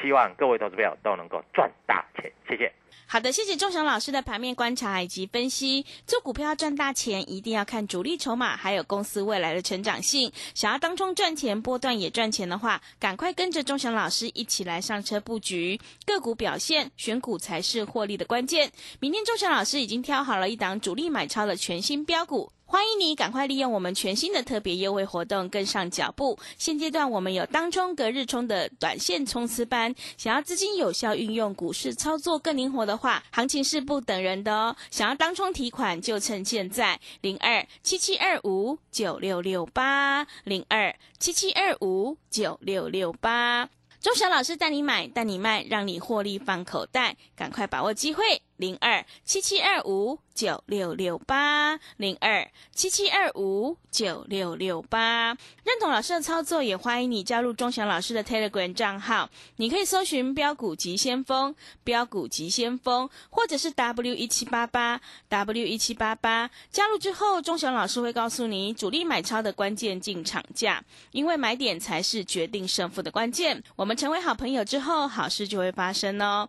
[0.03, 2.31] 希望各位投资朋友都能够赚大钱。
[2.49, 2.71] 谢谢。
[3.07, 5.85] 好的，谢谢钟祥老师的盘面观察以及分析。
[6.07, 10.33] 做股票要赚大钱，一定要看主力筹码，还有公司未来的成长性。
[10.55, 18.73] 想要当中赚钱，波段也赚钱的话，赶快跟着钟祥老师一起来上车布局个股表现，选股才是获利的关键。
[18.99, 22.51] 明天钟祥老师已经挑好了一档主力买超的全新标股。
[22.73, 26.39] 欢迎你赶快利用我们全新的特别优惠活动跟上脚步。
[26.57, 34.75] 现阶段我们有当冲、隔日冲的短线冲刺班，想要资金有效运用，股市操作更灵活的话，行情是不等人的哦。
[34.91, 43.69] 想要当冲提款就趁现在，零二七七二五九六六八零二七七二五九六六八。
[44.01, 50.19] 钟祥老师带你买，带你卖，让你获利放口袋，赶快把握机会，零二七七二五。
[50.35, 55.27] 九六六八零二七七二五九六六八，
[55.63, 59.29] 认同老师的操作，也欢迎你加入钟祥老师的 Telegram 账号。
[59.57, 66.51] 你可以搜寻“标股急先锋”、“标股急先锋”，或者是 W 一七八八 W 一七八八。
[66.71, 73.63] 加入之后，钟祥老师会告诉你主力买超的关键进场价，因为买点才是决定胜负的关键。
[73.77, 76.49] 我们成为好朋友之后，好事就会发生哦。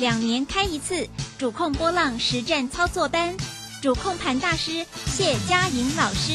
[0.00, 1.06] 两年开一次
[1.38, 3.36] 主控波浪实战操作班，
[3.82, 6.32] 主控盘大师谢佳莹老师，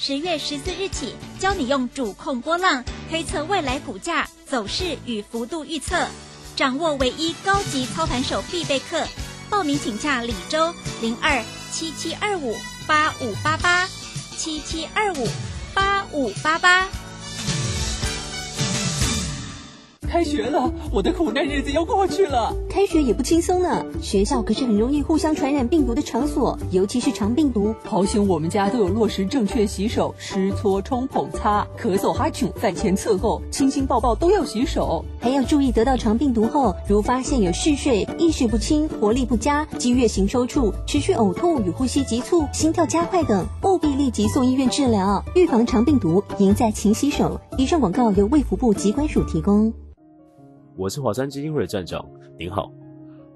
[0.00, 6.08] 十月十四日起教你用主控波浪推测未来股价走势与幅度预测，
[6.56, 9.06] 掌握唯一高级操盘手必备课。
[9.48, 13.86] 报名请假李周零二七七二五八五八八
[14.36, 15.28] 七七二五
[15.72, 16.88] 八五八八。
[20.10, 22.52] 开学了，我的苦难日子要过去了。
[22.74, 27.72] 开学也不轻松呢，学校可是很容易互相传染病毒的场所，尤其是肠病毒。
[27.84, 35.04] 好险我们家都有落实正确洗手，湿搓冲捧擦，咳嗽哈啾，饭前厕后，亲亲抱抱都要洗手。
[35.20, 45.24] 还要注意得到肠病毒后，如发现有嗜睡、意识不清、活力不佳、激越型抽搐、持续呕吐与呼吸急促、心跳加快等，务必立即送医院治疗。
[45.36, 47.40] 预防肠病毒，赢在勤洗手。
[47.56, 49.72] 以上广告由卫福部疾管署提供。
[50.76, 52.04] 我是华山基金会的站长，
[52.36, 52.72] 您好。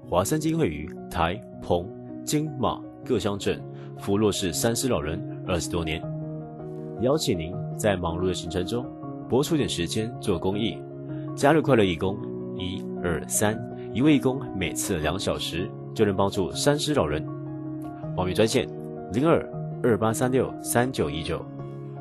[0.09, 1.87] 华山金会于台、澎、
[2.25, 3.61] 金、马各乡镇
[3.97, 6.01] 扶弱势三师老人二十多年，
[7.01, 8.85] 邀请您在忙碌的行程中
[9.29, 10.77] 拨出点时间做公益，
[11.35, 12.17] 加入快乐义工，
[12.57, 13.57] 一二三，
[13.93, 17.25] 一位义工每次两小时就能帮助三师老人。
[18.17, 18.67] 报名专线
[19.13, 19.49] 零二
[19.81, 21.45] 二八三六三九一九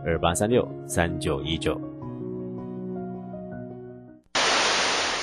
[0.05, 1.81] 二八三六三九一九。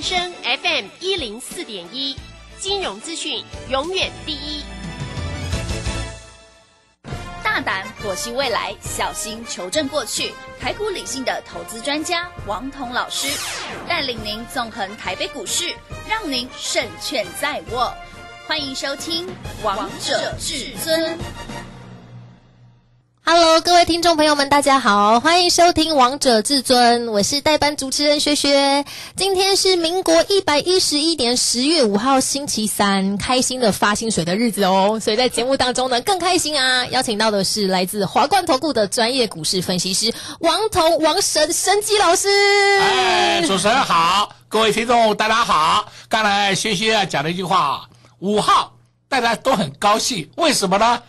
[0.00, 2.16] 正声 FM 一零四点一，
[2.58, 4.64] 金融资讯永远第一。
[7.44, 10.32] 大胆剖析未来，小心求证过去。
[10.58, 13.26] 台股理性的投资专家王彤老师，
[13.86, 15.76] 带领您纵横台北股市，
[16.08, 17.92] 让您胜券在握。
[18.46, 19.26] 欢迎收听
[19.62, 21.18] 《王者至尊》。
[23.58, 28.84] 各位听众朋友们，大家好，欢迎收听《王者至尊》，我是代班主持人薛薛。
[29.16, 36.86] 今天是民国一百一十一年十月五号星期三，开心的发薪水的日子哦，所以在节目当中呢更开心啊！
[36.86, 42.28] 邀请到的是来自华冠投顾的专业股市分析师王彤王神神机老师。
[42.80, 45.86] 哎，主持人好，各位听众大家好。
[46.08, 47.88] 刚才薛薛讲了一句话，
[48.20, 48.72] 五号
[49.08, 51.02] 大家都很高兴，为什么呢？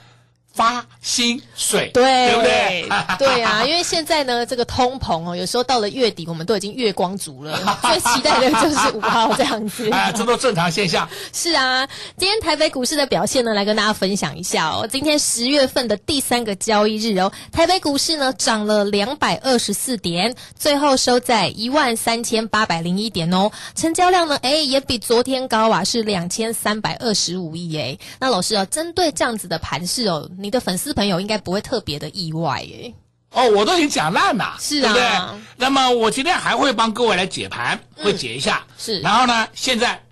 [0.53, 2.89] 发薪水，对，对不对？
[3.17, 9.89] 对啊，因为现在呢，这个通膨哦，有时候到了月底，我们都已经月光族了， 最期待的就是五号这样子。
[9.91, 11.07] 啊， 这都正常现象。
[11.31, 11.87] 是啊，
[12.17, 14.87] 今天台北股市的表现呢，来跟大家分享一下哦。
[14.91, 23.49] 今天十月份的第三个交易日哦，台北股市呢涨了两百二十四点，最后收在一万三千八百零一点哦。
[23.73, 27.97] 成交量呢，哎，也比昨天高啊，是两千三百二十五亿哎。
[28.19, 30.29] 那老师哦，针对这样子的盘势哦。
[30.41, 32.93] 你的粉丝朋友应该不会特别的意外耶。
[33.31, 34.81] 哦，我都已经讲烂了，是啊。
[34.81, 35.41] 对不对？
[35.55, 38.65] 那么我今天还会帮各位来解盘，会解一下。
[38.67, 38.99] 嗯、是。
[39.01, 40.03] 然后呢，现在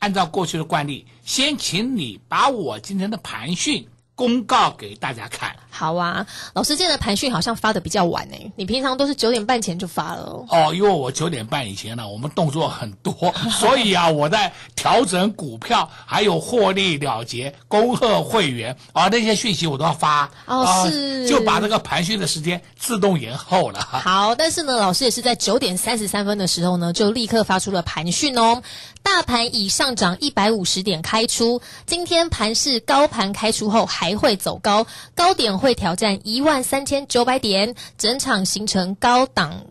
[0.00, 5.56] 按照过去的惯例，先请你把我今天的盘讯公告给大家看。
[5.76, 8.36] 好啊，老师今天的盘讯好像发的比较晚呢。
[8.56, 10.46] 你平常都是九点半前就发了哦。
[10.48, 13.12] 哦，因为我九点半以前呢，我们动作很多，
[13.52, 20.24] 所以啊，我在调整股票，还有获利了结、恭贺会员啊那些讯息我都要发。
[20.46, 21.28] 哦，啊、是。
[21.28, 23.80] 就把这个盘讯的时间自动延后了。
[23.80, 28.62] 好，但是呢，老师也是在九点三十三分的时候呢，就立刻发出了盘讯哦。
[29.02, 39.66] 大盘已上涨一百五十点开出，今天盘是高盘开出后还会走高，高点会挑战一万三千九百点，整场形成高档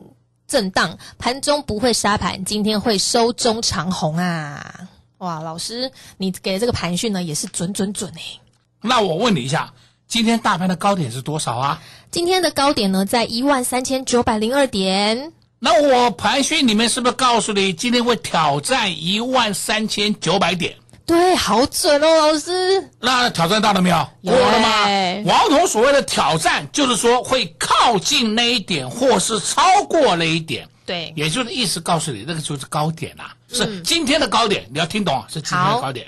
[0.46, 4.90] 震荡，盘中不会杀盘，今天会收中长红啊！
[5.20, 8.22] 哇，老师，你给的这个盘讯呢也是准准准哎。
[8.82, 9.74] 那我问你一下，
[10.06, 11.82] 今天大盘的高点是多少啊？
[12.12, 15.32] 今天的高点呢在一万三千九百零二点。
[15.60, 20.76] 那我盘讯里面是不是告诉你今天会挑战一万三千九百点？
[21.06, 22.90] 对，好准哦，老师。
[23.00, 24.10] 那挑战到了没有？
[24.24, 24.86] 过了吗？
[25.26, 30.68] 王彤所谓的挑战，就是说会靠近那一点，或是超过那一点。
[30.86, 36.08] 对，也就是意思告诉你，那个就是高点啦、啊，是今天的高点，你要听懂，是今天的高点。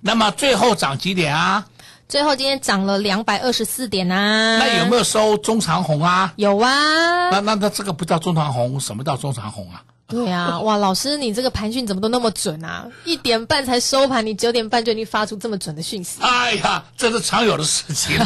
[0.00, 1.66] 那么最后涨几点啊？
[2.08, 4.58] 最后今天涨了两百二十四点啊！
[4.58, 6.32] 那有没有收中长红啊？
[6.36, 7.30] 有啊。
[7.30, 9.82] 那那那这个不叫中长红，什么叫中长红啊？
[10.10, 12.86] 对啊，哇，老师，你这个盘讯怎么都那么准啊？
[13.04, 16.20] 一点半才收盘，你九点半就已经发出这么准的讯息。
[16.20, 18.16] 哎呀，这是常有的事情。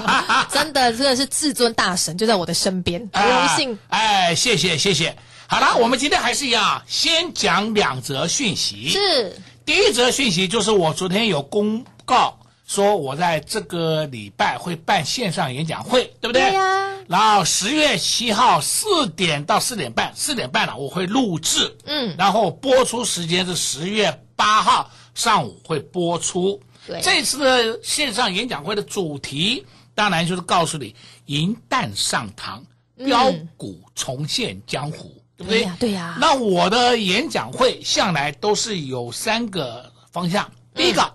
[0.50, 3.78] 真的，真的是至尊大神就在我的身边，荣幸。
[3.88, 5.16] 哎，谢谢谢谢。
[5.46, 8.88] 好了，我们今天还是一样，先讲两则讯息。
[8.88, 12.38] 是，第一则讯息就是我昨天有公告。
[12.66, 16.42] 说我在这个礼拜会办线上演讲会，对不对？
[16.42, 16.94] 对呀、啊。
[17.06, 26.58] 然后十月七号四点到四点半，四点半了我会录制，嗯，然后播出时间是十月八号上午会播出。
[26.86, 30.96] 对，这次的线上演讲会的主题，当然就是告诉你
[31.26, 32.62] 银弹上膛，
[33.04, 35.60] 标股重现江湖，对不对？
[35.60, 41.02] 对呀、对呀、那我的演讲会向来都是有三个方向，第一个。
[41.02, 41.12] 嗯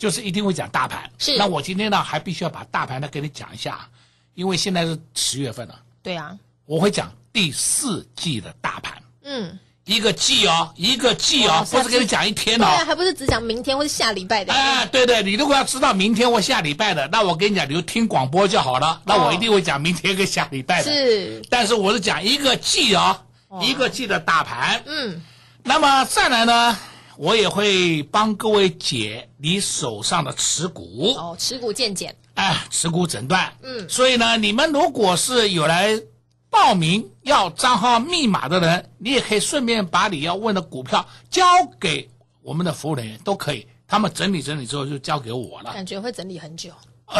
[0.00, 1.36] 就是一定会讲大盘，是。
[1.36, 3.86] 那我今天呢，还必须要把大盘呢给你讲一下，
[4.34, 5.78] 因为现在是十月份了。
[6.02, 6.34] 对啊，
[6.64, 8.94] 我会讲第四季的大盘。
[9.24, 12.64] 嗯，一个季哦，一个季哦，不是给你讲一天哦。
[12.64, 14.54] 对啊，还不是只讲明天或者下礼拜的。
[14.54, 19.02] 哎，对对，你如果要知道明天或下礼拜的，那我跟你讲，你就听广播就好了。
[19.04, 20.90] 那我一定会讲明天跟下礼拜的。
[20.90, 21.42] 是。
[21.50, 23.20] 但是我是讲一个季哦，
[23.60, 24.82] 一个季的大盘。
[24.86, 25.22] 嗯。
[25.62, 26.78] 那么再来呢？
[27.20, 36.00] 我也会帮各位解你手上的持股哦，持股见解，哎，持股诊断，嗯，所以呢，你们如果是有来
[36.48, 41.44] 报名要账号密码的人，你也可以顺便把你要问的股票交
[41.78, 42.08] 给
[42.40, 45.74] 我们的服务人员，都可以，他们整理整理之后就交给我了。
[45.74, 46.72] 感觉会整理很久。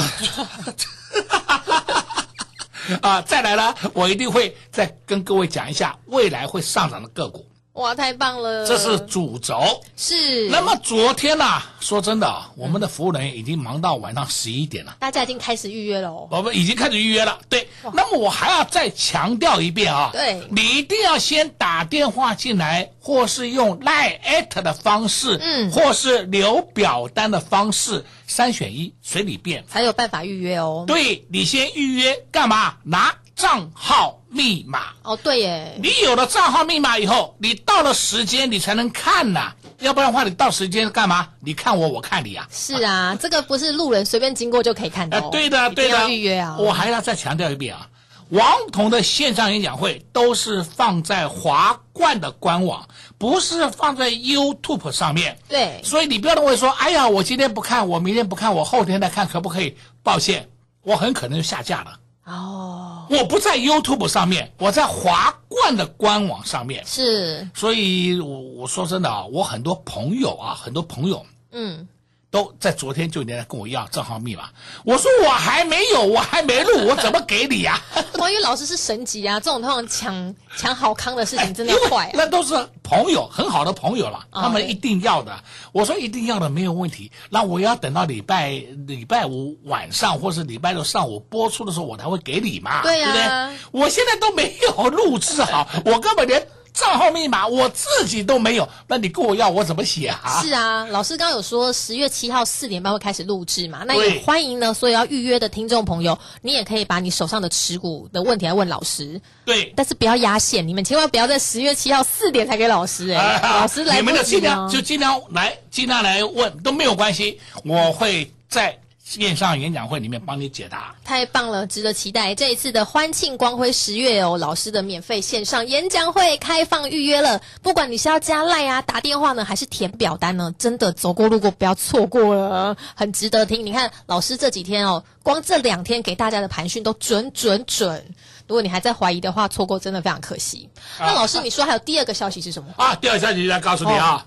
[3.03, 7.45] 啊，再来呢，我一定会再跟各位讲一下未来会上涨的个股。
[7.75, 8.67] 哇，太棒了！
[8.67, 9.63] 这是主轴。
[9.97, 10.49] 是。
[10.49, 11.45] 那么昨天呢、
[11.79, 14.97] 说真的啊，我们的服务人员已经忙到晚上十一点了。
[14.99, 16.29] 大家已经开始预约了哦。
[16.33, 17.69] 我们已经开始预约了，对。
[17.95, 29.65] 那么我还要再强调一遍啊，对你一定要先打电话进来，或是用 Line at 的方式，嗯或是留表单的方式，三选一，随你便。
[29.69, 30.85] 才有办法预约哦。
[30.89, 32.75] 对你先预约干嘛？
[32.83, 34.89] 拿账号密码。
[35.03, 35.79] 哦，对耶。
[35.83, 41.29] 你有了账号密码以后，你到了时间你才能看呐、要不然的话，你到时间干嘛？
[41.41, 42.47] 你看我，我看你啊。
[42.53, 45.31] 是啊，这个不是路人随便经过就可以看到。
[45.31, 46.57] 对的，对的，预约啊。
[46.59, 47.89] 我还要再强调一遍啊，
[48.29, 52.87] 王彤的线上演讲会都是放在华冠的官网，
[53.19, 55.39] 不是放在 YouTube 上面。
[55.49, 59.77] 对，所以你不要认为说，哎呀，我今天不看，我明天不看，我后天再看，可不可以？
[60.03, 60.49] 抱歉，
[60.83, 61.99] 我很可能就下架了。
[62.27, 66.85] 哦，我不在 YouTube 上面，我在华冠的官网上面。
[66.87, 71.89] 是，所以我我说真的啊，我很多朋友啊，很多朋友嗯，
[72.31, 74.49] 都在昨天就来跟我要账号密码。
[74.85, 77.81] 我说我还没有，我还没录，我怎么给你呀、
[78.15, 81.75] 关于老师是神级啊，这种通常抢抢好康的事情真的。
[82.15, 85.37] 那都是朋友，很好的朋友了，哦他们一定要的。
[85.73, 88.51] 我说一定要的没有问题，那我要等到礼拜
[88.87, 93.83] 礼拜五晚上或是礼拜六上午播出的时候，我才会给你嘛，对呀不对？
[93.83, 100.43] 我现在都没有录制好， 我根本连账号密码我自己都没有，那你跟我要我怎么写啊？
[100.43, 109.73] 是啊，老师刚刚有说十月七号四点半会开始录制嘛，那也欢迎呢所有要预约的听众朋友，你也可以把你手上的持股的问题来问老师，对。
[109.77, 118.79] 但是不要压线，你们千万不要在十月七号四点才给老师哎、老师来你们不及就尽量啊就尽量来，尽量来问都没有关系，我会在
[119.19, 120.95] 线上演讲会里面帮你解答。
[121.05, 122.33] 太棒了，值得期待。
[122.33, 127.41] 这一次的欢庆光辉十月哦，老师的免费线上演讲会开放预约了。
[127.61, 133.67] 不管你是要加赖啊、打电话呢，还是填表单呢，真的走过路过不要错过了，很值得听。
[133.67, 138.15] 你看老师这几天哦，光这两天给大家的盘讯都准准准。
[138.47, 140.71] 如果你还在怀疑的话，错过真的非常可惜。
[141.01, 142.73] 那老师，你说还有第二个消息是什么？
[142.77, 144.25] 啊，第二个消息来告诉你啊，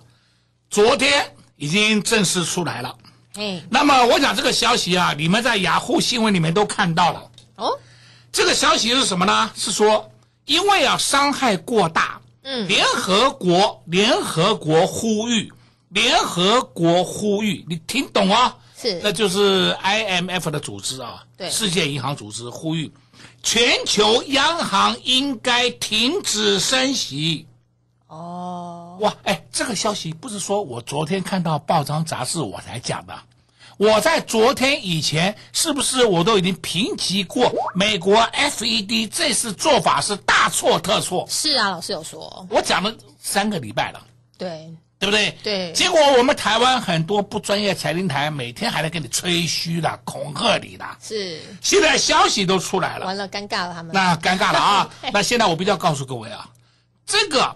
[0.69, 1.25] 昨天
[1.55, 2.93] 已经正式出来了。
[3.35, 7.29] 哎，那么我讲这个消息啊，你们在雅虎新闻里面都看到了。
[7.55, 7.79] 哦，
[8.31, 9.51] 这个消息是什么呢？
[9.55, 10.11] 是说
[10.45, 15.51] 因为啊伤害过大，嗯，联合国联合国呼吁，
[15.89, 18.55] 联合国呼吁，你听懂啊？
[18.77, 22.91] 是那就是 IMF 的组织啊，对世界银行组织呼吁，
[23.41, 27.47] 全球央行应该停止升息。
[28.07, 33.13] 哦，哇，哎，这个消息不是说我昨天看到报章杂志我才讲的，
[33.77, 41.25] 我在昨天以前是不是我都已经评级过美国 FED 这次做法是大错特错？
[41.29, 44.05] 是啊，老师有说，我讲了三个礼拜了，
[44.37, 45.37] 对对不对？
[45.43, 53.91] 对，结果我们台湾很多不专业财经台每天还在跟你吹嘘的、恐吓你的，是现在消息都出来了，完了，尴尬了他们。
[53.93, 54.89] 那尴尬了啊！
[55.11, 56.47] 那现在我必须要告诉各位啊，
[57.05, 57.53] 这个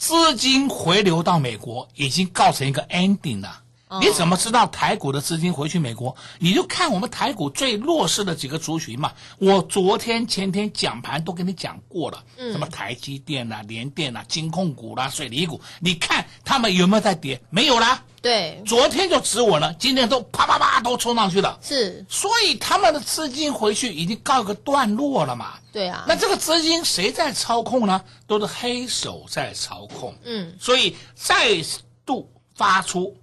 [0.00, 3.64] 资金回流到美国已经告成一个 ending 了。
[3.90, 6.14] 哦你怎么知道台股的资金回去美国？
[6.38, 9.12] 你就看我们台股最弱势的几个族群嘛。
[9.38, 17.40] 我昨天、前天讲盘都跟你讲过了，嗯什么台积电啦、联电啦、金控股啦、水泥股，你看他们有没有在跌？
[17.50, 18.00] 没有啦。
[18.22, 21.58] 对，昨天就止稳了，今天都啪啪啪都冲上去了。
[21.60, 25.54] 是，所以他们的资金回去已经告一个段落了嘛。
[25.72, 28.00] 对啊，那这个资金谁在操控呢？
[28.28, 30.14] 都是黑手在操控。
[30.22, 31.64] 嗯，所以再
[32.04, 33.16] 度发出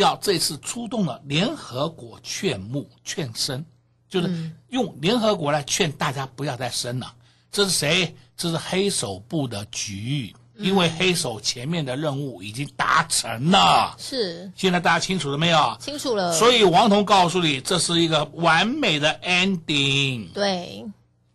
[0.00, 3.64] 要这次出动了联合国劝募劝生，
[4.08, 7.14] 就是嗯用联合国来劝大家不要再生了。
[7.52, 8.14] 这是谁？
[8.36, 13.94] 这是黑手部的局，因为黑手前面的任务已经达成了。
[13.98, 15.76] 是现在大家清楚了没有？
[15.80, 16.32] 清楚了。
[16.32, 20.32] 所以王彤告诉你，这是一个完美的 ending。
[20.32, 20.86] 对，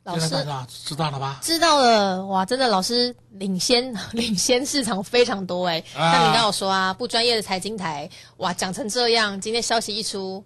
[0.06, 1.40] 老师知道了吧？
[1.42, 5.84] 知道了，哇，真的老师领先领先市场非常多哎。
[5.98, 10.46] 啊像你刚刚有说啊，不专业的财经台，哇，讲成这样，今天消息一出，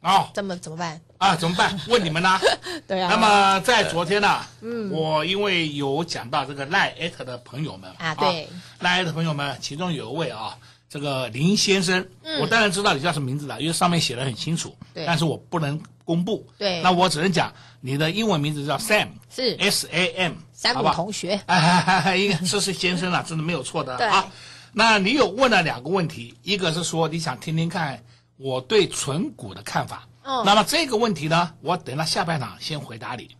[0.00, 1.00] 哦，怎么怎么办？
[1.18, 1.76] 啊，怎么办？
[1.88, 2.38] 问你们呢？
[2.86, 3.10] 对啊。
[3.10, 8.48] 那么在昨天呢，嗯我因为有讲到这个赖艾特的朋友们啊，对，
[8.78, 10.56] 赖艾特朋友们，其中有一位啊，
[10.90, 12.40] 这个林先生，嗯。
[12.40, 15.06] 我当然知道你叫什么名字了，因为上面写的很清楚，对。
[15.06, 16.82] 但是我不能公布，对。
[16.82, 19.56] 那我只能讲你的英文名字叫 Sam，是。
[19.60, 23.96] S A M，山姆好不好同学，哎应该这是先生了，真的没有错的。
[23.96, 24.06] 对。
[24.06, 24.30] 啊。
[24.72, 28.02] 那你有问了两个问题，一个是说你想听听看
[28.36, 33.30] 我对存股的看法，嗯那么这个问题呢，我等到下半场先回答你。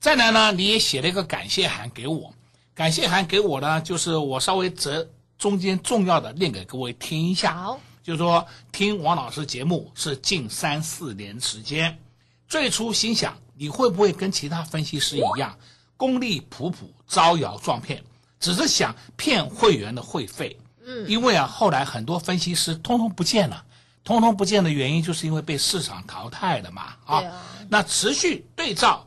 [0.00, 2.32] 再来呢，你也写了一个感谢函给我，
[2.74, 5.06] 感谢函给我呢，就是我稍微折
[5.40, 7.54] 中间重要的念给各位听一下。
[7.54, 11.98] 好，就是说听王老师节目是近三四年时间，
[12.46, 15.58] 最初心想你会不会跟其他分析师一样，
[15.96, 18.04] 功力普普，招摇撞骗，
[18.38, 20.56] 只是想骗会员的会费。
[20.84, 23.64] 嗯因为啊，后来很多分析师通通不见了，
[24.04, 26.96] 通通不见的原因就是因为被市场淘汰了嘛。
[27.06, 29.06] 啊，啊那持续对照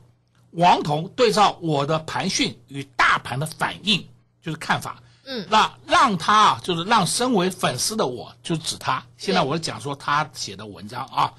[0.52, 4.08] 王彤对照我的盘讯与大盘的反应，
[4.42, 5.03] 就是看法。
[5.26, 9.03] 嗯，那让他啊，就是让身为粉丝的我，就指他。
[9.17, 11.34] 现在我讲说他写的文章啊，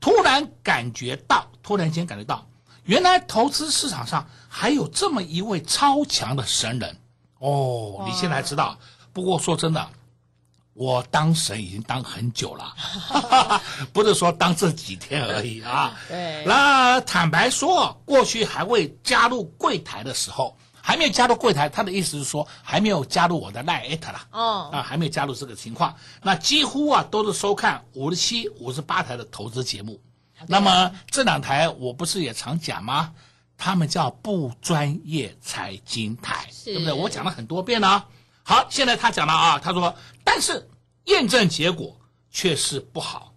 [0.00, 2.46] 突然感觉到，突然间感觉到，
[2.84, 6.96] 原来投资市场上还有这么一位超强的神人
[7.38, 8.04] 哦！
[8.06, 8.78] 你现在知道。
[9.12, 9.88] 不过说真的，
[10.72, 12.74] 我当神已经当很久了，
[13.92, 15.98] 不是说当这几天而已啊。
[16.08, 20.56] 对那坦白说，过去还未加入柜台的时候，
[20.88, 24.26] 还没有加入柜台，他的意思是说还没有加入我的赖艾特啦。
[24.32, 30.00] 哦，啊，还没有加入这个情况，那几乎啊都是收看五十七、五十八台的投资节目。
[30.46, 33.12] 那么这两台我不是也常讲吗？
[33.58, 36.92] 他们叫不专业财经台，对不对？
[36.94, 38.06] 我讲了很多遍了。
[38.42, 40.66] 好，现在他讲了啊，他说，但是
[41.04, 41.94] 验证结果
[42.30, 43.34] 却是不好，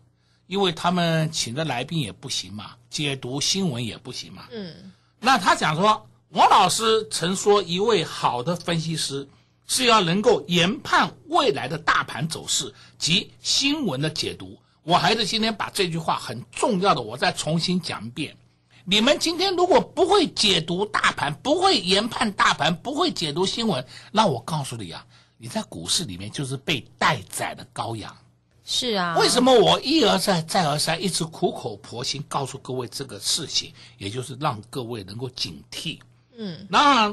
[0.47, 4.43] 因为他们请的来宾也不行嘛，解读新闻也不行嘛。
[4.53, 9.27] 嗯，那他讲说，王老师曾说，一位好的分析师
[9.67, 14.57] 是要能够研判未来的大盘走势及新闻的解读。
[14.83, 18.37] 我还是今天把这句话很重要的，我再重新讲一遍。
[18.85, 25.05] 你们今天如果不会解读大盘，不会研判大盘，不会解读新闻，那我告诉你啊，
[25.37, 28.15] 你在股市里面就是被待宰的羔羊。
[28.63, 29.17] 是啊。
[29.17, 35.99] 为什么我一而再、再而三，一直苦口婆心告诉各位这个事情，也就是让各位能够警惕。
[36.37, 37.09] 嗯，那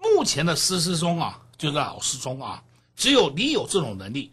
[0.00, 2.62] 目前的师师中啊，就是老师中啊，
[2.96, 4.32] 只有你有这种能力。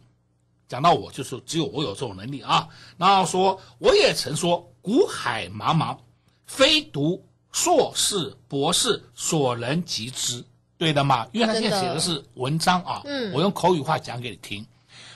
[0.67, 2.67] 讲到我，就是只有我有这种能力啊。
[2.97, 5.95] 然后说，我也曾说，古海茫茫，
[6.47, 10.43] 非读硕士、博士所能及之，
[10.75, 11.27] 对的吗？
[11.33, 14.65] 因为他现在写的是文章啊，嗯我用口语化讲给你听。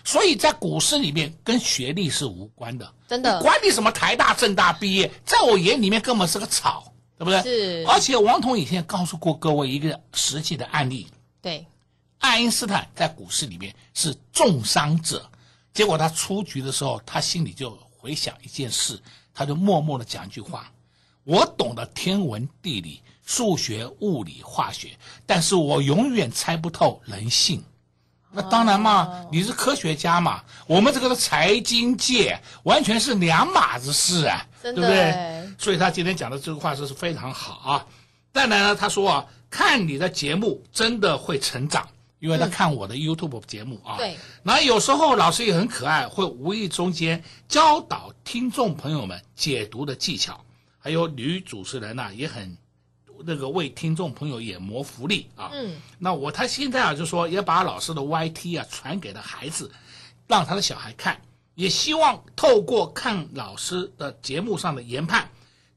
[0.05, 6.88] 所以在股市里面跟学历是无关的，真的管你什么台大、政大毕业，在我眼里面根本是个草，
[7.19, 7.41] 对不对？
[7.43, 7.85] 是。
[7.87, 11.05] 而且王彤以前告诉过各位一个实际的案例，
[11.41, 11.65] 对，
[12.19, 15.29] 爱因斯坦在股市里面是重伤者，
[15.73, 18.97] 结果他出局的时候，他心里就回想一件事，
[19.33, 20.71] 他就默默的讲一句话：
[21.25, 27.61] 我懂得天文地理、数学、物理、化学，但是我永远猜不透人性。
[28.31, 35.11] 那当然嘛，你是科学家嘛，我们这个是财经界，完全是两码子事啊，对不对？
[35.11, 35.38] 哎？
[35.59, 37.85] 所以他今天讲的这个话是是非常好啊。
[38.31, 41.87] 当然呢，他说啊，看你的节目真的会成长，
[42.19, 43.97] 因为他看我的 YouTube 节目啊。
[43.97, 44.17] 对。
[44.41, 50.43] 那有时候老师也很可爱，会无意中间教导听众朋友们解读的技巧，
[50.79, 52.57] 还有女主持人呢、也很
[53.25, 55.51] 那个为听众朋友也谋福利啊。
[55.53, 59.69] 嗯，那我他现在啊就说也把老师的 YT 啊传给了孩子，
[60.25, 61.19] 让他的小孩看，
[61.55, 65.28] 也希望透过看老师的节目上的研判，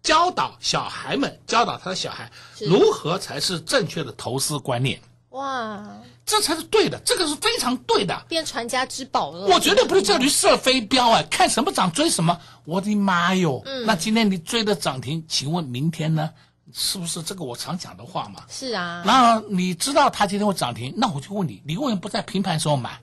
[0.02, 2.30] 教导小孩们，教导他的小孩
[2.60, 5.00] 如何才是正确的投资观念，
[5.30, 5.82] 哇，
[6.26, 8.24] 这才是对的，这个是非常对的。
[8.28, 9.46] 变传家之宝了。
[9.46, 12.38] 我绝对不是叫你射飞镖啊，看什么涨追什么。
[12.64, 13.62] 我的妈哟！
[13.64, 16.30] 嗯那今天你追的涨停，请问明天呢？
[16.72, 18.44] 是不是这个我常讲的话嘛？
[18.48, 22.98] 是啊，那你知道它今天会涨停，那我就问你，你为什么不在平盘时候买？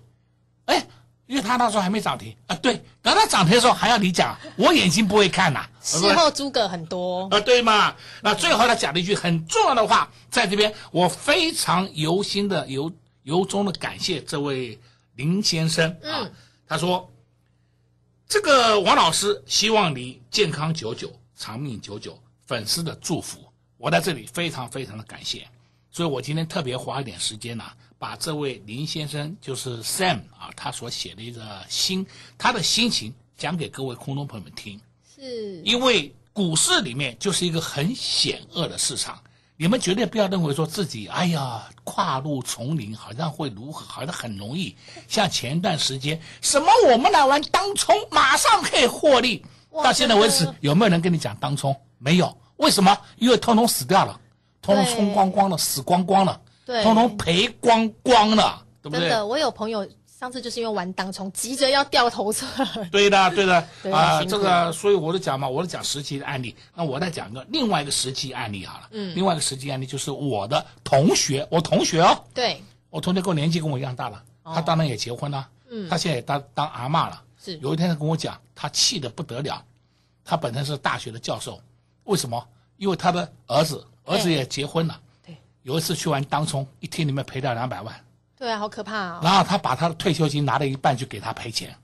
[0.66, 0.88] 哎，
[1.28, 2.56] 因为它那时候还没涨停啊。
[2.56, 5.68] 对，等它涨停的时候还要你讲，我眼睛不会看呐、
[5.98, 7.28] 事后诸葛很多。
[7.32, 7.96] 啊，对嘛？
[8.22, 12.92] 那最后他讲了一句很重要的话，在这边我非常由心的、由
[13.24, 14.80] 由衷的感谢这位
[15.16, 16.22] 林先生啊。
[16.24, 16.32] 嗯
[16.70, 17.12] 他说
[18.30, 23.40] ：“这个王老师希望你健康久久、长命久久，粉丝的祝福，
[23.78, 25.48] 我在这里非常非常的感谢。
[25.90, 27.64] 所以我今天特别花一点时间呢、
[27.98, 32.06] 把这位林先生，就是 Sam 啊，他所写的一个心，
[32.38, 34.80] 他的心情讲给各位空中朋友们听。
[35.20, 39.20] 是，因为股市里面就是一个很险恶的市场，
[39.58, 44.76] 你们绝对不要认为说自己哎呀跨入丛林好像会如何，好像很容易。
[45.10, 49.44] 像前一段时间什么我们来玩当冲，马上可以获利，
[49.84, 51.76] 到现在为止有没有人跟你讲当冲？
[51.98, 52.98] 没有，为什么？
[53.18, 54.18] 因为通通死掉了，
[54.62, 56.40] 通通冲光光了，死光光了，
[56.84, 59.02] 通通赔光光了，对不对？
[59.02, 59.86] 真的，我有朋友
[60.20, 62.46] 上次就是因为玩当冲，急着要掉头车。
[62.92, 63.56] 对的，对的
[63.90, 66.54] 啊、这个，所以我就讲嘛，我就讲实际的案例。
[66.76, 68.90] 那我再讲一个另外一个实际案例好了。
[68.92, 77.24] 嗯另外一个实际案例就是我的同学，我同学哦，对，我同学跟我年纪跟我一样大了，他当然也结婚了，嗯他现在也当当阿嬷了。
[77.42, 79.64] 是有一天他跟我讲，他气得不得了。
[80.26, 81.62] 他本身是大学的教授，
[82.04, 82.46] 为什么？
[82.76, 85.00] 因为他的儿子儿子也结婚了。
[85.26, 87.96] 对，有一次去玩当冲，一天里面赔掉两百万，
[88.40, 89.20] 对啊，好可怕啊！
[89.22, 91.76] 然后他把他的退休金拿了一半去给他赔钱，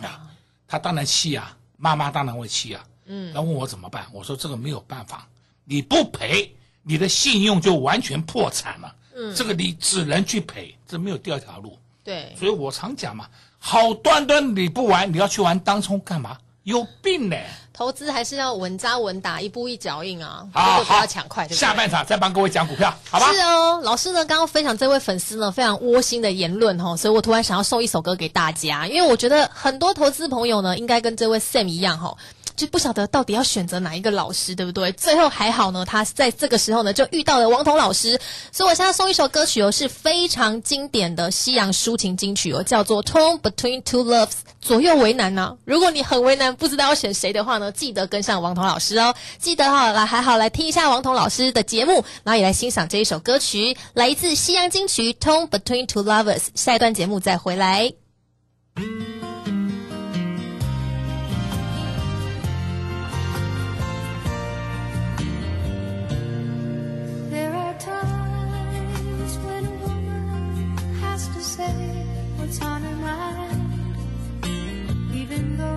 [0.00, 0.28] 啊，
[0.66, 2.84] 他当然气啊，妈妈当然会气啊。
[3.06, 5.28] 嗯然后问我怎么办，我说这个没有办法，
[5.64, 6.52] 你不赔，
[6.82, 8.94] 你的信用就完全破产了。
[9.14, 11.78] 嗯这个你只能去赔，这没有第二条路。
[12.02, 13.28] 对，所以我常讲嘛，
[13.60, 16.36] 好端端你不玩，你要去玩当冲干嘛？
[16.64, 17.36] 有病呢！
[17.82, 23.32] 投资还是要稳扎稳打，一步一脚印啊，不要抢快，下半场再帮各位讲股票，好吧？
[23.32, 32.16] 是哦，老师呢刚刚分享这位粉丝呢非常窝心的言论哦，所以我突然想要送一首歌给大家，因为我觉得很多投资朋友呢应该跟这位 Sam 一样哈。
[32.56, 34.92] 就不晓得到底要选择哪一个老师，对不对？
[34.92, 44.26] 最后还好呢，他在这个时候呢就遇到了王彤老师，所以我现在送一首歌曲哦，是非常经典的西洋抒情金曲哦，叫做《Torn Between Two Loves》，
[44.60, 49.14] 左右为难呢、如果你很为难，不知道要选谁的话呢，记得跟上王彤老师哦。
[49.38, 56.38] 记得哈、来还好来听一下王彤老师的节目，然后也来欣赏这一首歌曲，来自西洋金曲《Torn Between Two Lovers》。
[56.54, 57.92] 下一段节目再回来。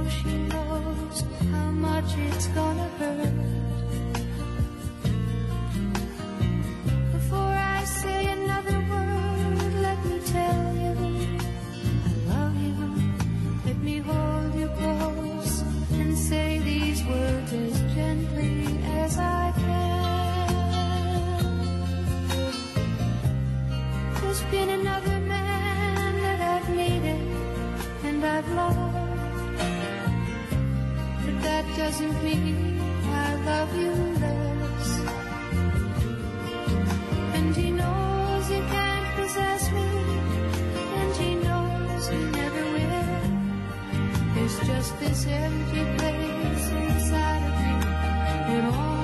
[0.10, 3.34] She knows how much it's gonna hurt.
[7.12, 10.94] Before I say another word, let me tell you
[12.06, 12.76] I love you.
[13.66, 15.62] Let me hold you close
[15.94, 20.26] and say these words as gently as I can.
[24.22, 27.22] There's been another man that I've needed
[28.04, 28.95] and I've loved.
[31.46, 33.94] That doesn't mean I love you
[34.24, 34.90] less.
[37.36, 39.88] And he knows he can't possess me,
[41.00, 43.06] and he knows he never will.
[44.34, 47.74] There's just this empty place inside of me
[48.48, 48.95] that only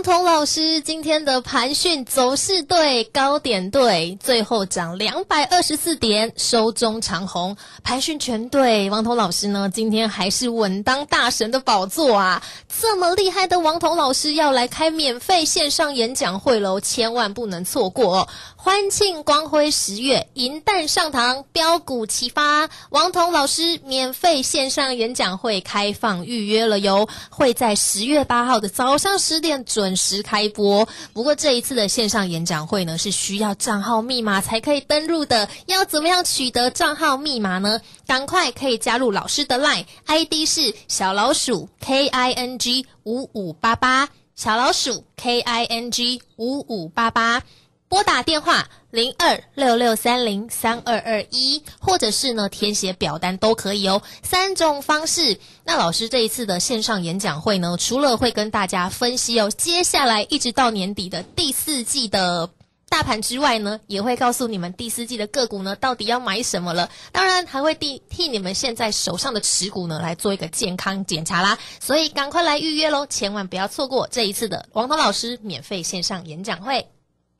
[0.00, 8.88] 王彤老师今天的盘讯走势对，高点对，最后涨两百二十四点，收中长红，盘讯全对。
[8.88, 12.42] 王彤老师呢，今天还是稳当大神的宝座啊！
[12.80, 18.28] 这么厉害的王彤老师要来开免费线上演讲会喽，千万不能错过哦！
[18.62, 22.68] 欢庆光辉十月，银弹上堂，标股齐发。
[22.90, 30.86] 王彤老师免费线上演讲会开放预约了哟，会在十月八号的早上十点准时开播。
[31.14, 35.48] 不过这一次的线上演讲会呢，是需要账号密码才可以登入的。
[35.64, 37.80] 要怎么样取得账号密码呢？
[38.06, 47.42] 赶快可以加入老师的 LINE，ID 是小老鼠 K I N G 五五八八，小老鼠 K I N G 五五八八。
[47.90, 55.40] 拨打电话零二六六三零三二二一，或者是呢填写表单都可以哦，三种方式。
[55.64, 62.48] 那老师这一次的线上演讲会呢，除了会跟大家分析哦，接下来一直到年底的第四季的
[62.88, 66.88] 大盘之外呢，也会告诉你们第四季的个股呢到底要买什么了。
[67.10, 71.58] 当然还会替替你们现在手上的持股呢来做一个健康检查啦。
[71.80, 76.86] 所以赶快来预约喽，千万不要错过这一次的王涛老师免费线上演讲会。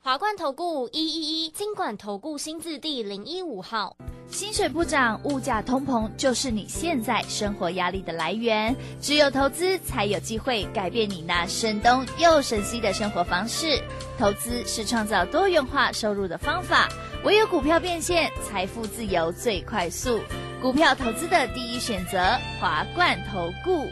[0.03, 3.95] 华冠投顾一一一金管投顾新字第零一五号，
[4.31, 8.75] 薪水不涨，物价通膨，就是你现在生活压力的来源。
[8.99, 13.79] 只有投资才有机会改变你那深东又省西的生活方式。
[14.17, 16.89] 投资是创造多元化收入的方法，
[17.23, 20.19] 唯有股票变现，财富自由最快速。
[20.63, 23.85] 股票投资的第一选择，华冠投顾。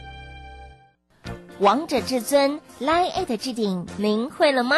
[1.60, 4.78] 王者至尊 Line at 置顶，您会了吗？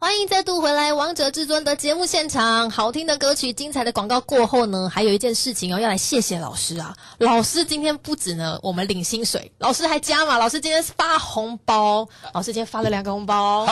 [0.00, 2.70] 欢迎再度回来《王者至尊》的节目现场。
[2.70, 6.96] 好听的歌曲，精彩的广告过后呢，还有一件事情哦，要来谢谢老师啊！
[7.18, 13.64] 老师今天不止呢，我们领薪水，老师还加码，老师今天发红包，老师今天发了两个红包。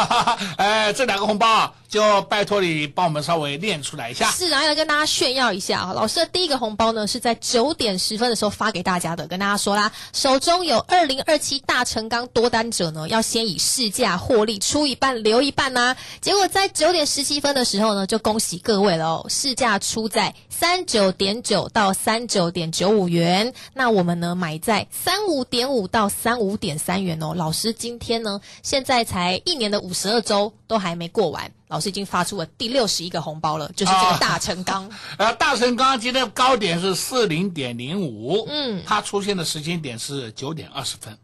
[0.56, 4.28] 哎，这两个红包啊，就拜托你帮我们稍微念出来一下。
[4.32, 5.92] 是啊，要跟大家炫耀一下啊！
[5.92, 27.34] 老师的第一个红包呢，是在九点十分的时候发给大家的，跟大家说啦，手中有二零二七大成钢多单者呢，要先以市价获利出一半留一半呐、结果在九点十七分的时候呢，就恭喜各位了哦，市价出在三九点九到三九点九五元，那我们呢买在三五点五到三五点三元哦。
[27.34, 34.90] 老师今天呢，现在才一年的五十二周都还没过完，老师已经发出了第六十一个红包了，就是这个大成钢。
[35.18, 41.16] 呃，大成钢今天高点是四零点零五，嗯，它出现的时间点是九点二十分。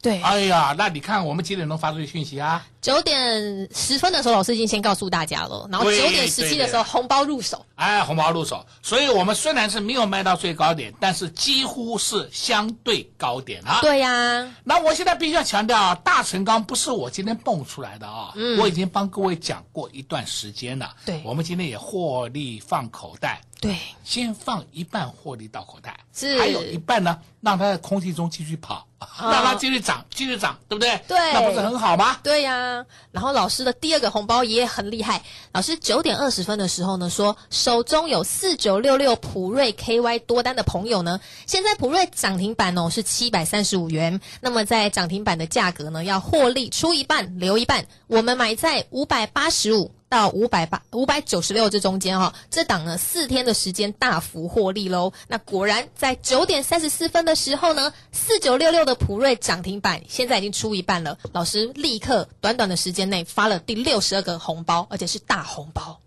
[0.00, 2.64] 对，哎呀，那你看我们几点钟发出去讯息啊？
[2.80, 7.66] 九点十分的时候，老师已经先告诉大家了，然后对九点十七的时候红包入手。
[7.74, 13.80] 哎，红包入手，所以我们虽然是没有卖到最高点，但是几乎是相对高点啊。
[13.82, 18.58] 对呀、那我现在必须要强调啊，大成钢不是我今天蹦出来的啊，嗯。
[18.60, 20.94] 我已经帮各位讲过一段时间了。
[21.04, 21.20] 对。
[21.24, 26.38] 我们今天也获利放口袋，对，先放一半获利到口袋，是。
[26.38, 28.86] 还有一半呢，让它在空气中继续跑，
[29.20, 31.00] 让它继续涨，继续涨，对不对？
[31.06, 32.16] 对那不是很好吗？
[32.22, 35.22] 对呀、然后老师的第二个红包也很厉害。
[35.52, 49.92] 老师九点二十分的时候呢，说手中有四九六六普瑞 KY 多单的朋友呢，现在普瑞涨停板哦是七百三十五元，那么在涨停板的价格呢，要获利出一半留一半，我们买在五百八十五。
[50.08, 55.12] 到五百八五百九十六这中间哈、这档呢四天的时间大幅获利喽。
[55.28, 61.18] 那果然在九点三十四分的时候呢，四九六六的普瑞涨停板现在已经出一半了。
[61.32, 66.00] 老师立刻短短的时间内发了第六十二个红包，而且是大红包。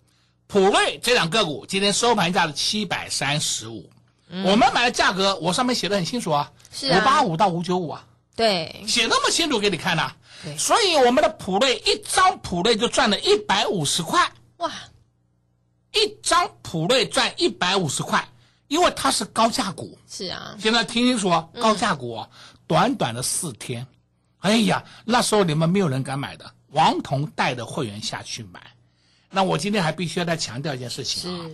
[0.47, 3.89] 普瑞这两个股今天收盘价是七百三十五，
[4.29, 8.03] 嗯我们买的价格我上面写的很清楚啊，是啊五八五到五九五啊，
[8.35, 10.11] 对，写那么清楚给你看呐、
[10.57, 14.71] 所以我们的普瑞一张普瑞就赚了一百五十块，哇，
[15.93, 18.27] 一张普瑞赚一百五十块，
[18.67, 19.97] 因为它是高价股。
[20.09, 22.29] 是啊，现在听清楚哦，高价股哦，
[22.67, 23.85] 短短的四天，
[24.39, 28.61] 哎呀，那时候你们没有人敢买的，王彤带的会员下去买。
[29.29, 31.45] 那我今天还必须要再强调一件事情啊，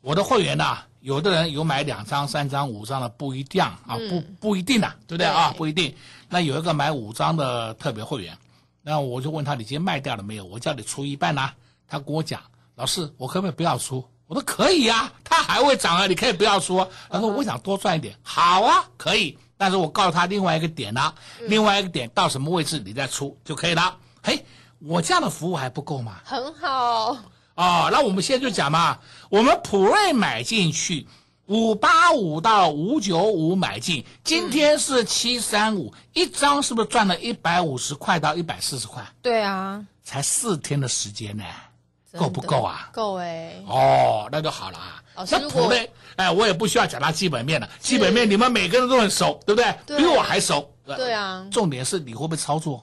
[0.00, 5.54] 我的会员呐、有的人有买两张、三张、五张的，不一定啊，不不一定的，对不对啊？
[5.56, 5.94] 不一定。
[6.28, 8.36] 那有一个买五张的特别会员，
[8.82, 10.44] 那我就问他，你今天卖掉了没有？
[10.44, 11.52] 我叫你出一半呐、
[11.86, 12.40] 他跟我讲，
[12.76, 14.04] 老师，我可不可以不要出？
[14.26, 16.86] 我说可以呀、它还会涨啊，你可以不要出。
[17.10, 19.36] 他说我想多赚一点，好啊，可以。
[19.56, 23.98] 但是我告诉他另外一个点呢、另外一个点到什么位置你再出就可以了。
[24.22, 24.46] 嘿，
[24.78, 26.20] 我这样的服务还不够吗？
[26.24, 27.16] 很好，
[27.60, 28.98] 哦，那我们现在就讲嘛，
[29.28, 31.06] 我们普瑞买进去，
[31.44, 39.06] 五八五到五九五买进，今天是七三五，一张是不是赚了一百五十块到一百四十块？
[39.20, 41.44] 对啊，才四天的时间呢，
[42.18, 42.88] 够不够啊？
[42.94, 45.02] 够哎，哦，那就好了啊。
[45.30, 49.74] 那普瑞，哎，我也不需要讲它基本面了，基本面你们每个人都很熟，对不对？
[49.84, 50.66] 对比我还熟。
[50.96, 52.82] 对啊，重点是你会不会操作，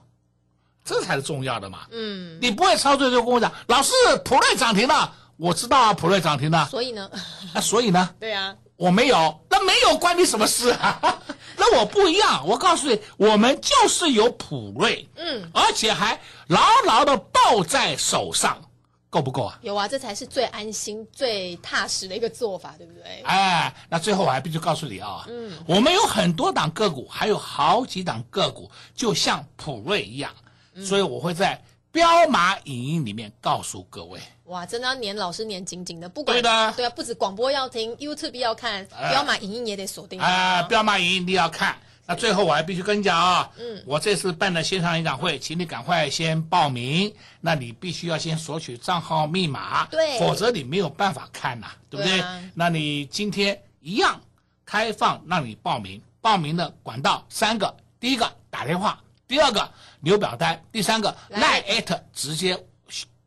[0.88, 1.80] 这才是重要的嘛。
[1.92, 3.92] 嗯，你不会操作就跟我讲，老师
[4.24, 7.12] 普瑞涨停了，我知道啊，普瑞涨停了， 所以呢，
[7.54, 11.20] 那所以呢，对啊，我没有，那没有关你什么事啊？
[11.60, 16.18] 那我不一样，我告诉你，我们就是有普瑞，嗯，而且还
[16.48, 18.62] 牢牢的抱在手上，
[19.10, 19.58] 够不够啊？
[19.64, 23.24] 有啊，这才是最安心、最踏实的一个做法，对不对？
[23.26, 30.47] 哎，那最后我还必须告诉你啊，嗯，我们有很多档个股，还有好几档个股，就像普瑞一样，嗯
[30.84, 31.62] 所以我会在
[31.92, 34.20] 彪马影音里面告诉各位。
[34.46, 41.78] 哇，真的要黏老师黏紧紧的，不管对的对啊，不止广播要听，YouTube 要看，彪马影音也得锁定啊，彪马影音一定要看。
[42.10, 47.14] 那最后我还必须跟你讲啊，嗯我这次办的线上演讲会，请你赶快先报名。
[47.42, 52.18] 那你必须要先索取账号密码，对否则你没有办法看呐、对不对？
[52.18, 54.22] 对啊那你今天一样
[54.66, 59.70] 开放让你报名，报名的管道三个，第一个打电话，第二个
[60.02, 62.58] 留表单，第三个赖艾特直接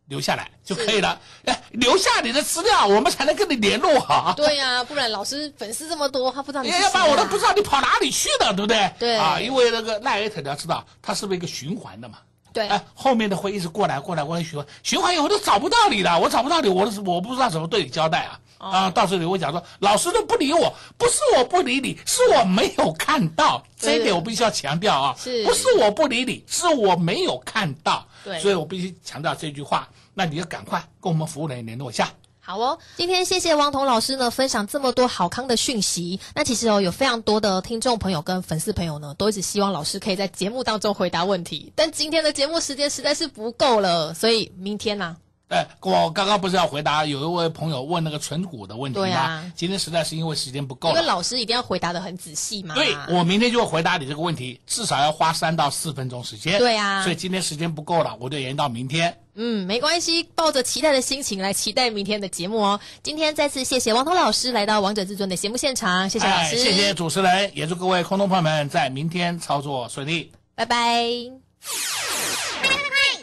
[0.07, 1.21] 留下来就可以了。
[1.45, 4.33] 哎，留下你的资料，我们才能跟你联络哈。
[4.37, 8.93] 对呀、不然老师粉丝这么多，他不知道你、啊，要不然我都不知道你跑哪里去了，对不对？
[8.99, 12.19] 对啊，因为那个赖艾特你要知道，它是不是一个循环的嘛？
[12.53, 18.41] 对哎，后面的会一直过来过来过来循环，循环以后都找不到你了，我找不到你，我是我不知道怎么对你交代啊。
[18.61, 18.69] 哦。
[18.69, 25.45] 啊，到时候你会讲说，老师都不理我，不是我不理你，是我没有看到，这一点我必须要强调啊，是。
[25.45, 28.39] 不是我不理你，是我没有看到，对。
[28.39, 32.09] 所以我必须强调这句话，那你要赶快跟我们服务人员联络一下。
[32.43, 36.19] 好哦，今天谢谢汪彤老师呢分享这么多好康的讯息。
[36.35, 45.17] 那其实哦，有非常多的听众朋友跟粉丝朋友呢，都一直希望老师可以在节目当中回答问题，但今天的节目时间实在是不够了，所以明天呢、
[45.51, 49.05] 哎，我刚刚不是要回答有一位朋友问那个存股的问题吗？
[49.05, 50.95] 对啊今天实在是因为时间不够了。
[50.95, 52.75] 因为老师一定要回答的很仔细嘛。
[52.77, 56.59] 对，我明天就会回答你这个问题，至少要花三到四分钟时间。
[56.59, 59.19] 对啊所以今天时间不够了，我就延到明天。
[59.35, 62.79] 嗯，没关系，抱着期待的心情来期待明天的节目哦。
[63.03, 70.31] 今天再次谢谢王彤老师来到《王者至尊》的节目现场，谢谢老师，哎谢谢主持人，也祝各位空洞朋友们在明天操作顺利。
[70.55, 71.03] 拜拜。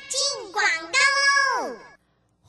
[0.09, 1.06] 进广告喽！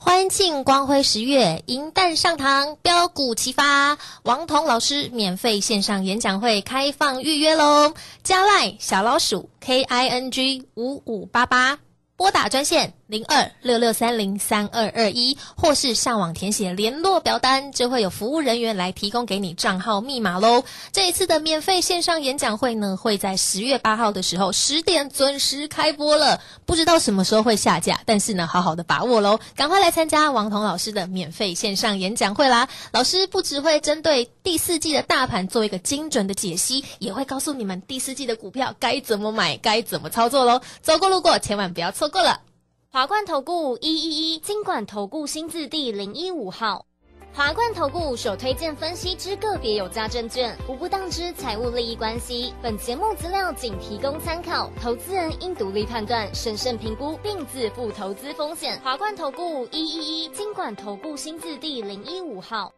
[0.09, 3.99] 欢庆光辉十月，银蛋上堂，标鼓齐发。
[4.23, 7.93] 王彤老师免费线上演讲会开放预约喽！
[8.23, 11.79] 加赖小老鼠 K I N G 五五八八，
[12.17, 20.63] 拨打专线零二六六三零三二二一，或是上网填写联络表单，就会有服务人员来提供给你账号密码喽。
[20.93, 32.69] 这一次的免费线上演讲会呢，会在十月八号的时候十点准时开播了，不知道什么时候会下架，但是呢，好好的把握喽，赶快来参加王彤老师的免费线上演讲会啦！
[32.93, 40.61] 老师不只会针对第四季的大盘做一个精准的解析，也会告诉你们第四季的股票该怎么买，该怎么操作喽。
[40.83, 42.43] 走过路过，千万不要错过了。
[42.91, 46.87] 华冠投顾一一一金管投顾新字第零一五号。
[47.35, 52.55] 华冠投顾所推荐分析之个别有价证券，无不当之财务利益关系。
[52.63, 58.81] 本节目资料仅提供参考，投资人应独立判断、审慎评估，并自负投资风险。
[58.81, 62.73] 华冠投顾一一一金管投顾新字第零一五号。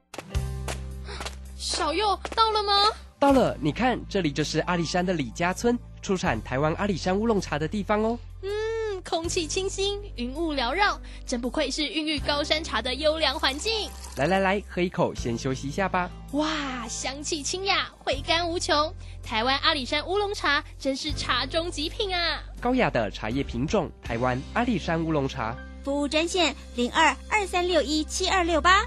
[1.57, 2.73] 小右到了吗？
[3.21, 8.19] 到了，你看，这里就是阿里山的李家村，出产台湾阿里山乌龙茶的地方哦。
[9.01, 13.89] 嗯，空气清新，云雾缭绕，真不愧是孕育高山茶的优良环境。
[14.17, 16.11] 来来来，喝一口，先休息一下吧。
[16.33, 18.93] 哇，香气清雅，回甘无穷。
[19.23, 22.43] 台湾阿里山乌龙茶真是茶中极品啊！
[22.61, 25.57] 高雅的茶叶品种，台湾阿里山乌龙茶。
[25.83, 28.87] 服务专线零二二三六一七二六八。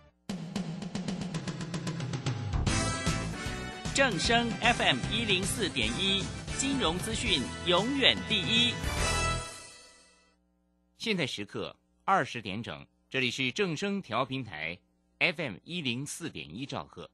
[3.93, 6.23] 正声 FM 一零四点一，
[6.57, 8.73] 金融资讯永远第一。
[10.97, 11.75] 现在时刻
[12.05, 14.79] 二十点整，这里是正声调频台
[15.19, 17.09] FM 一零四点一兆赫。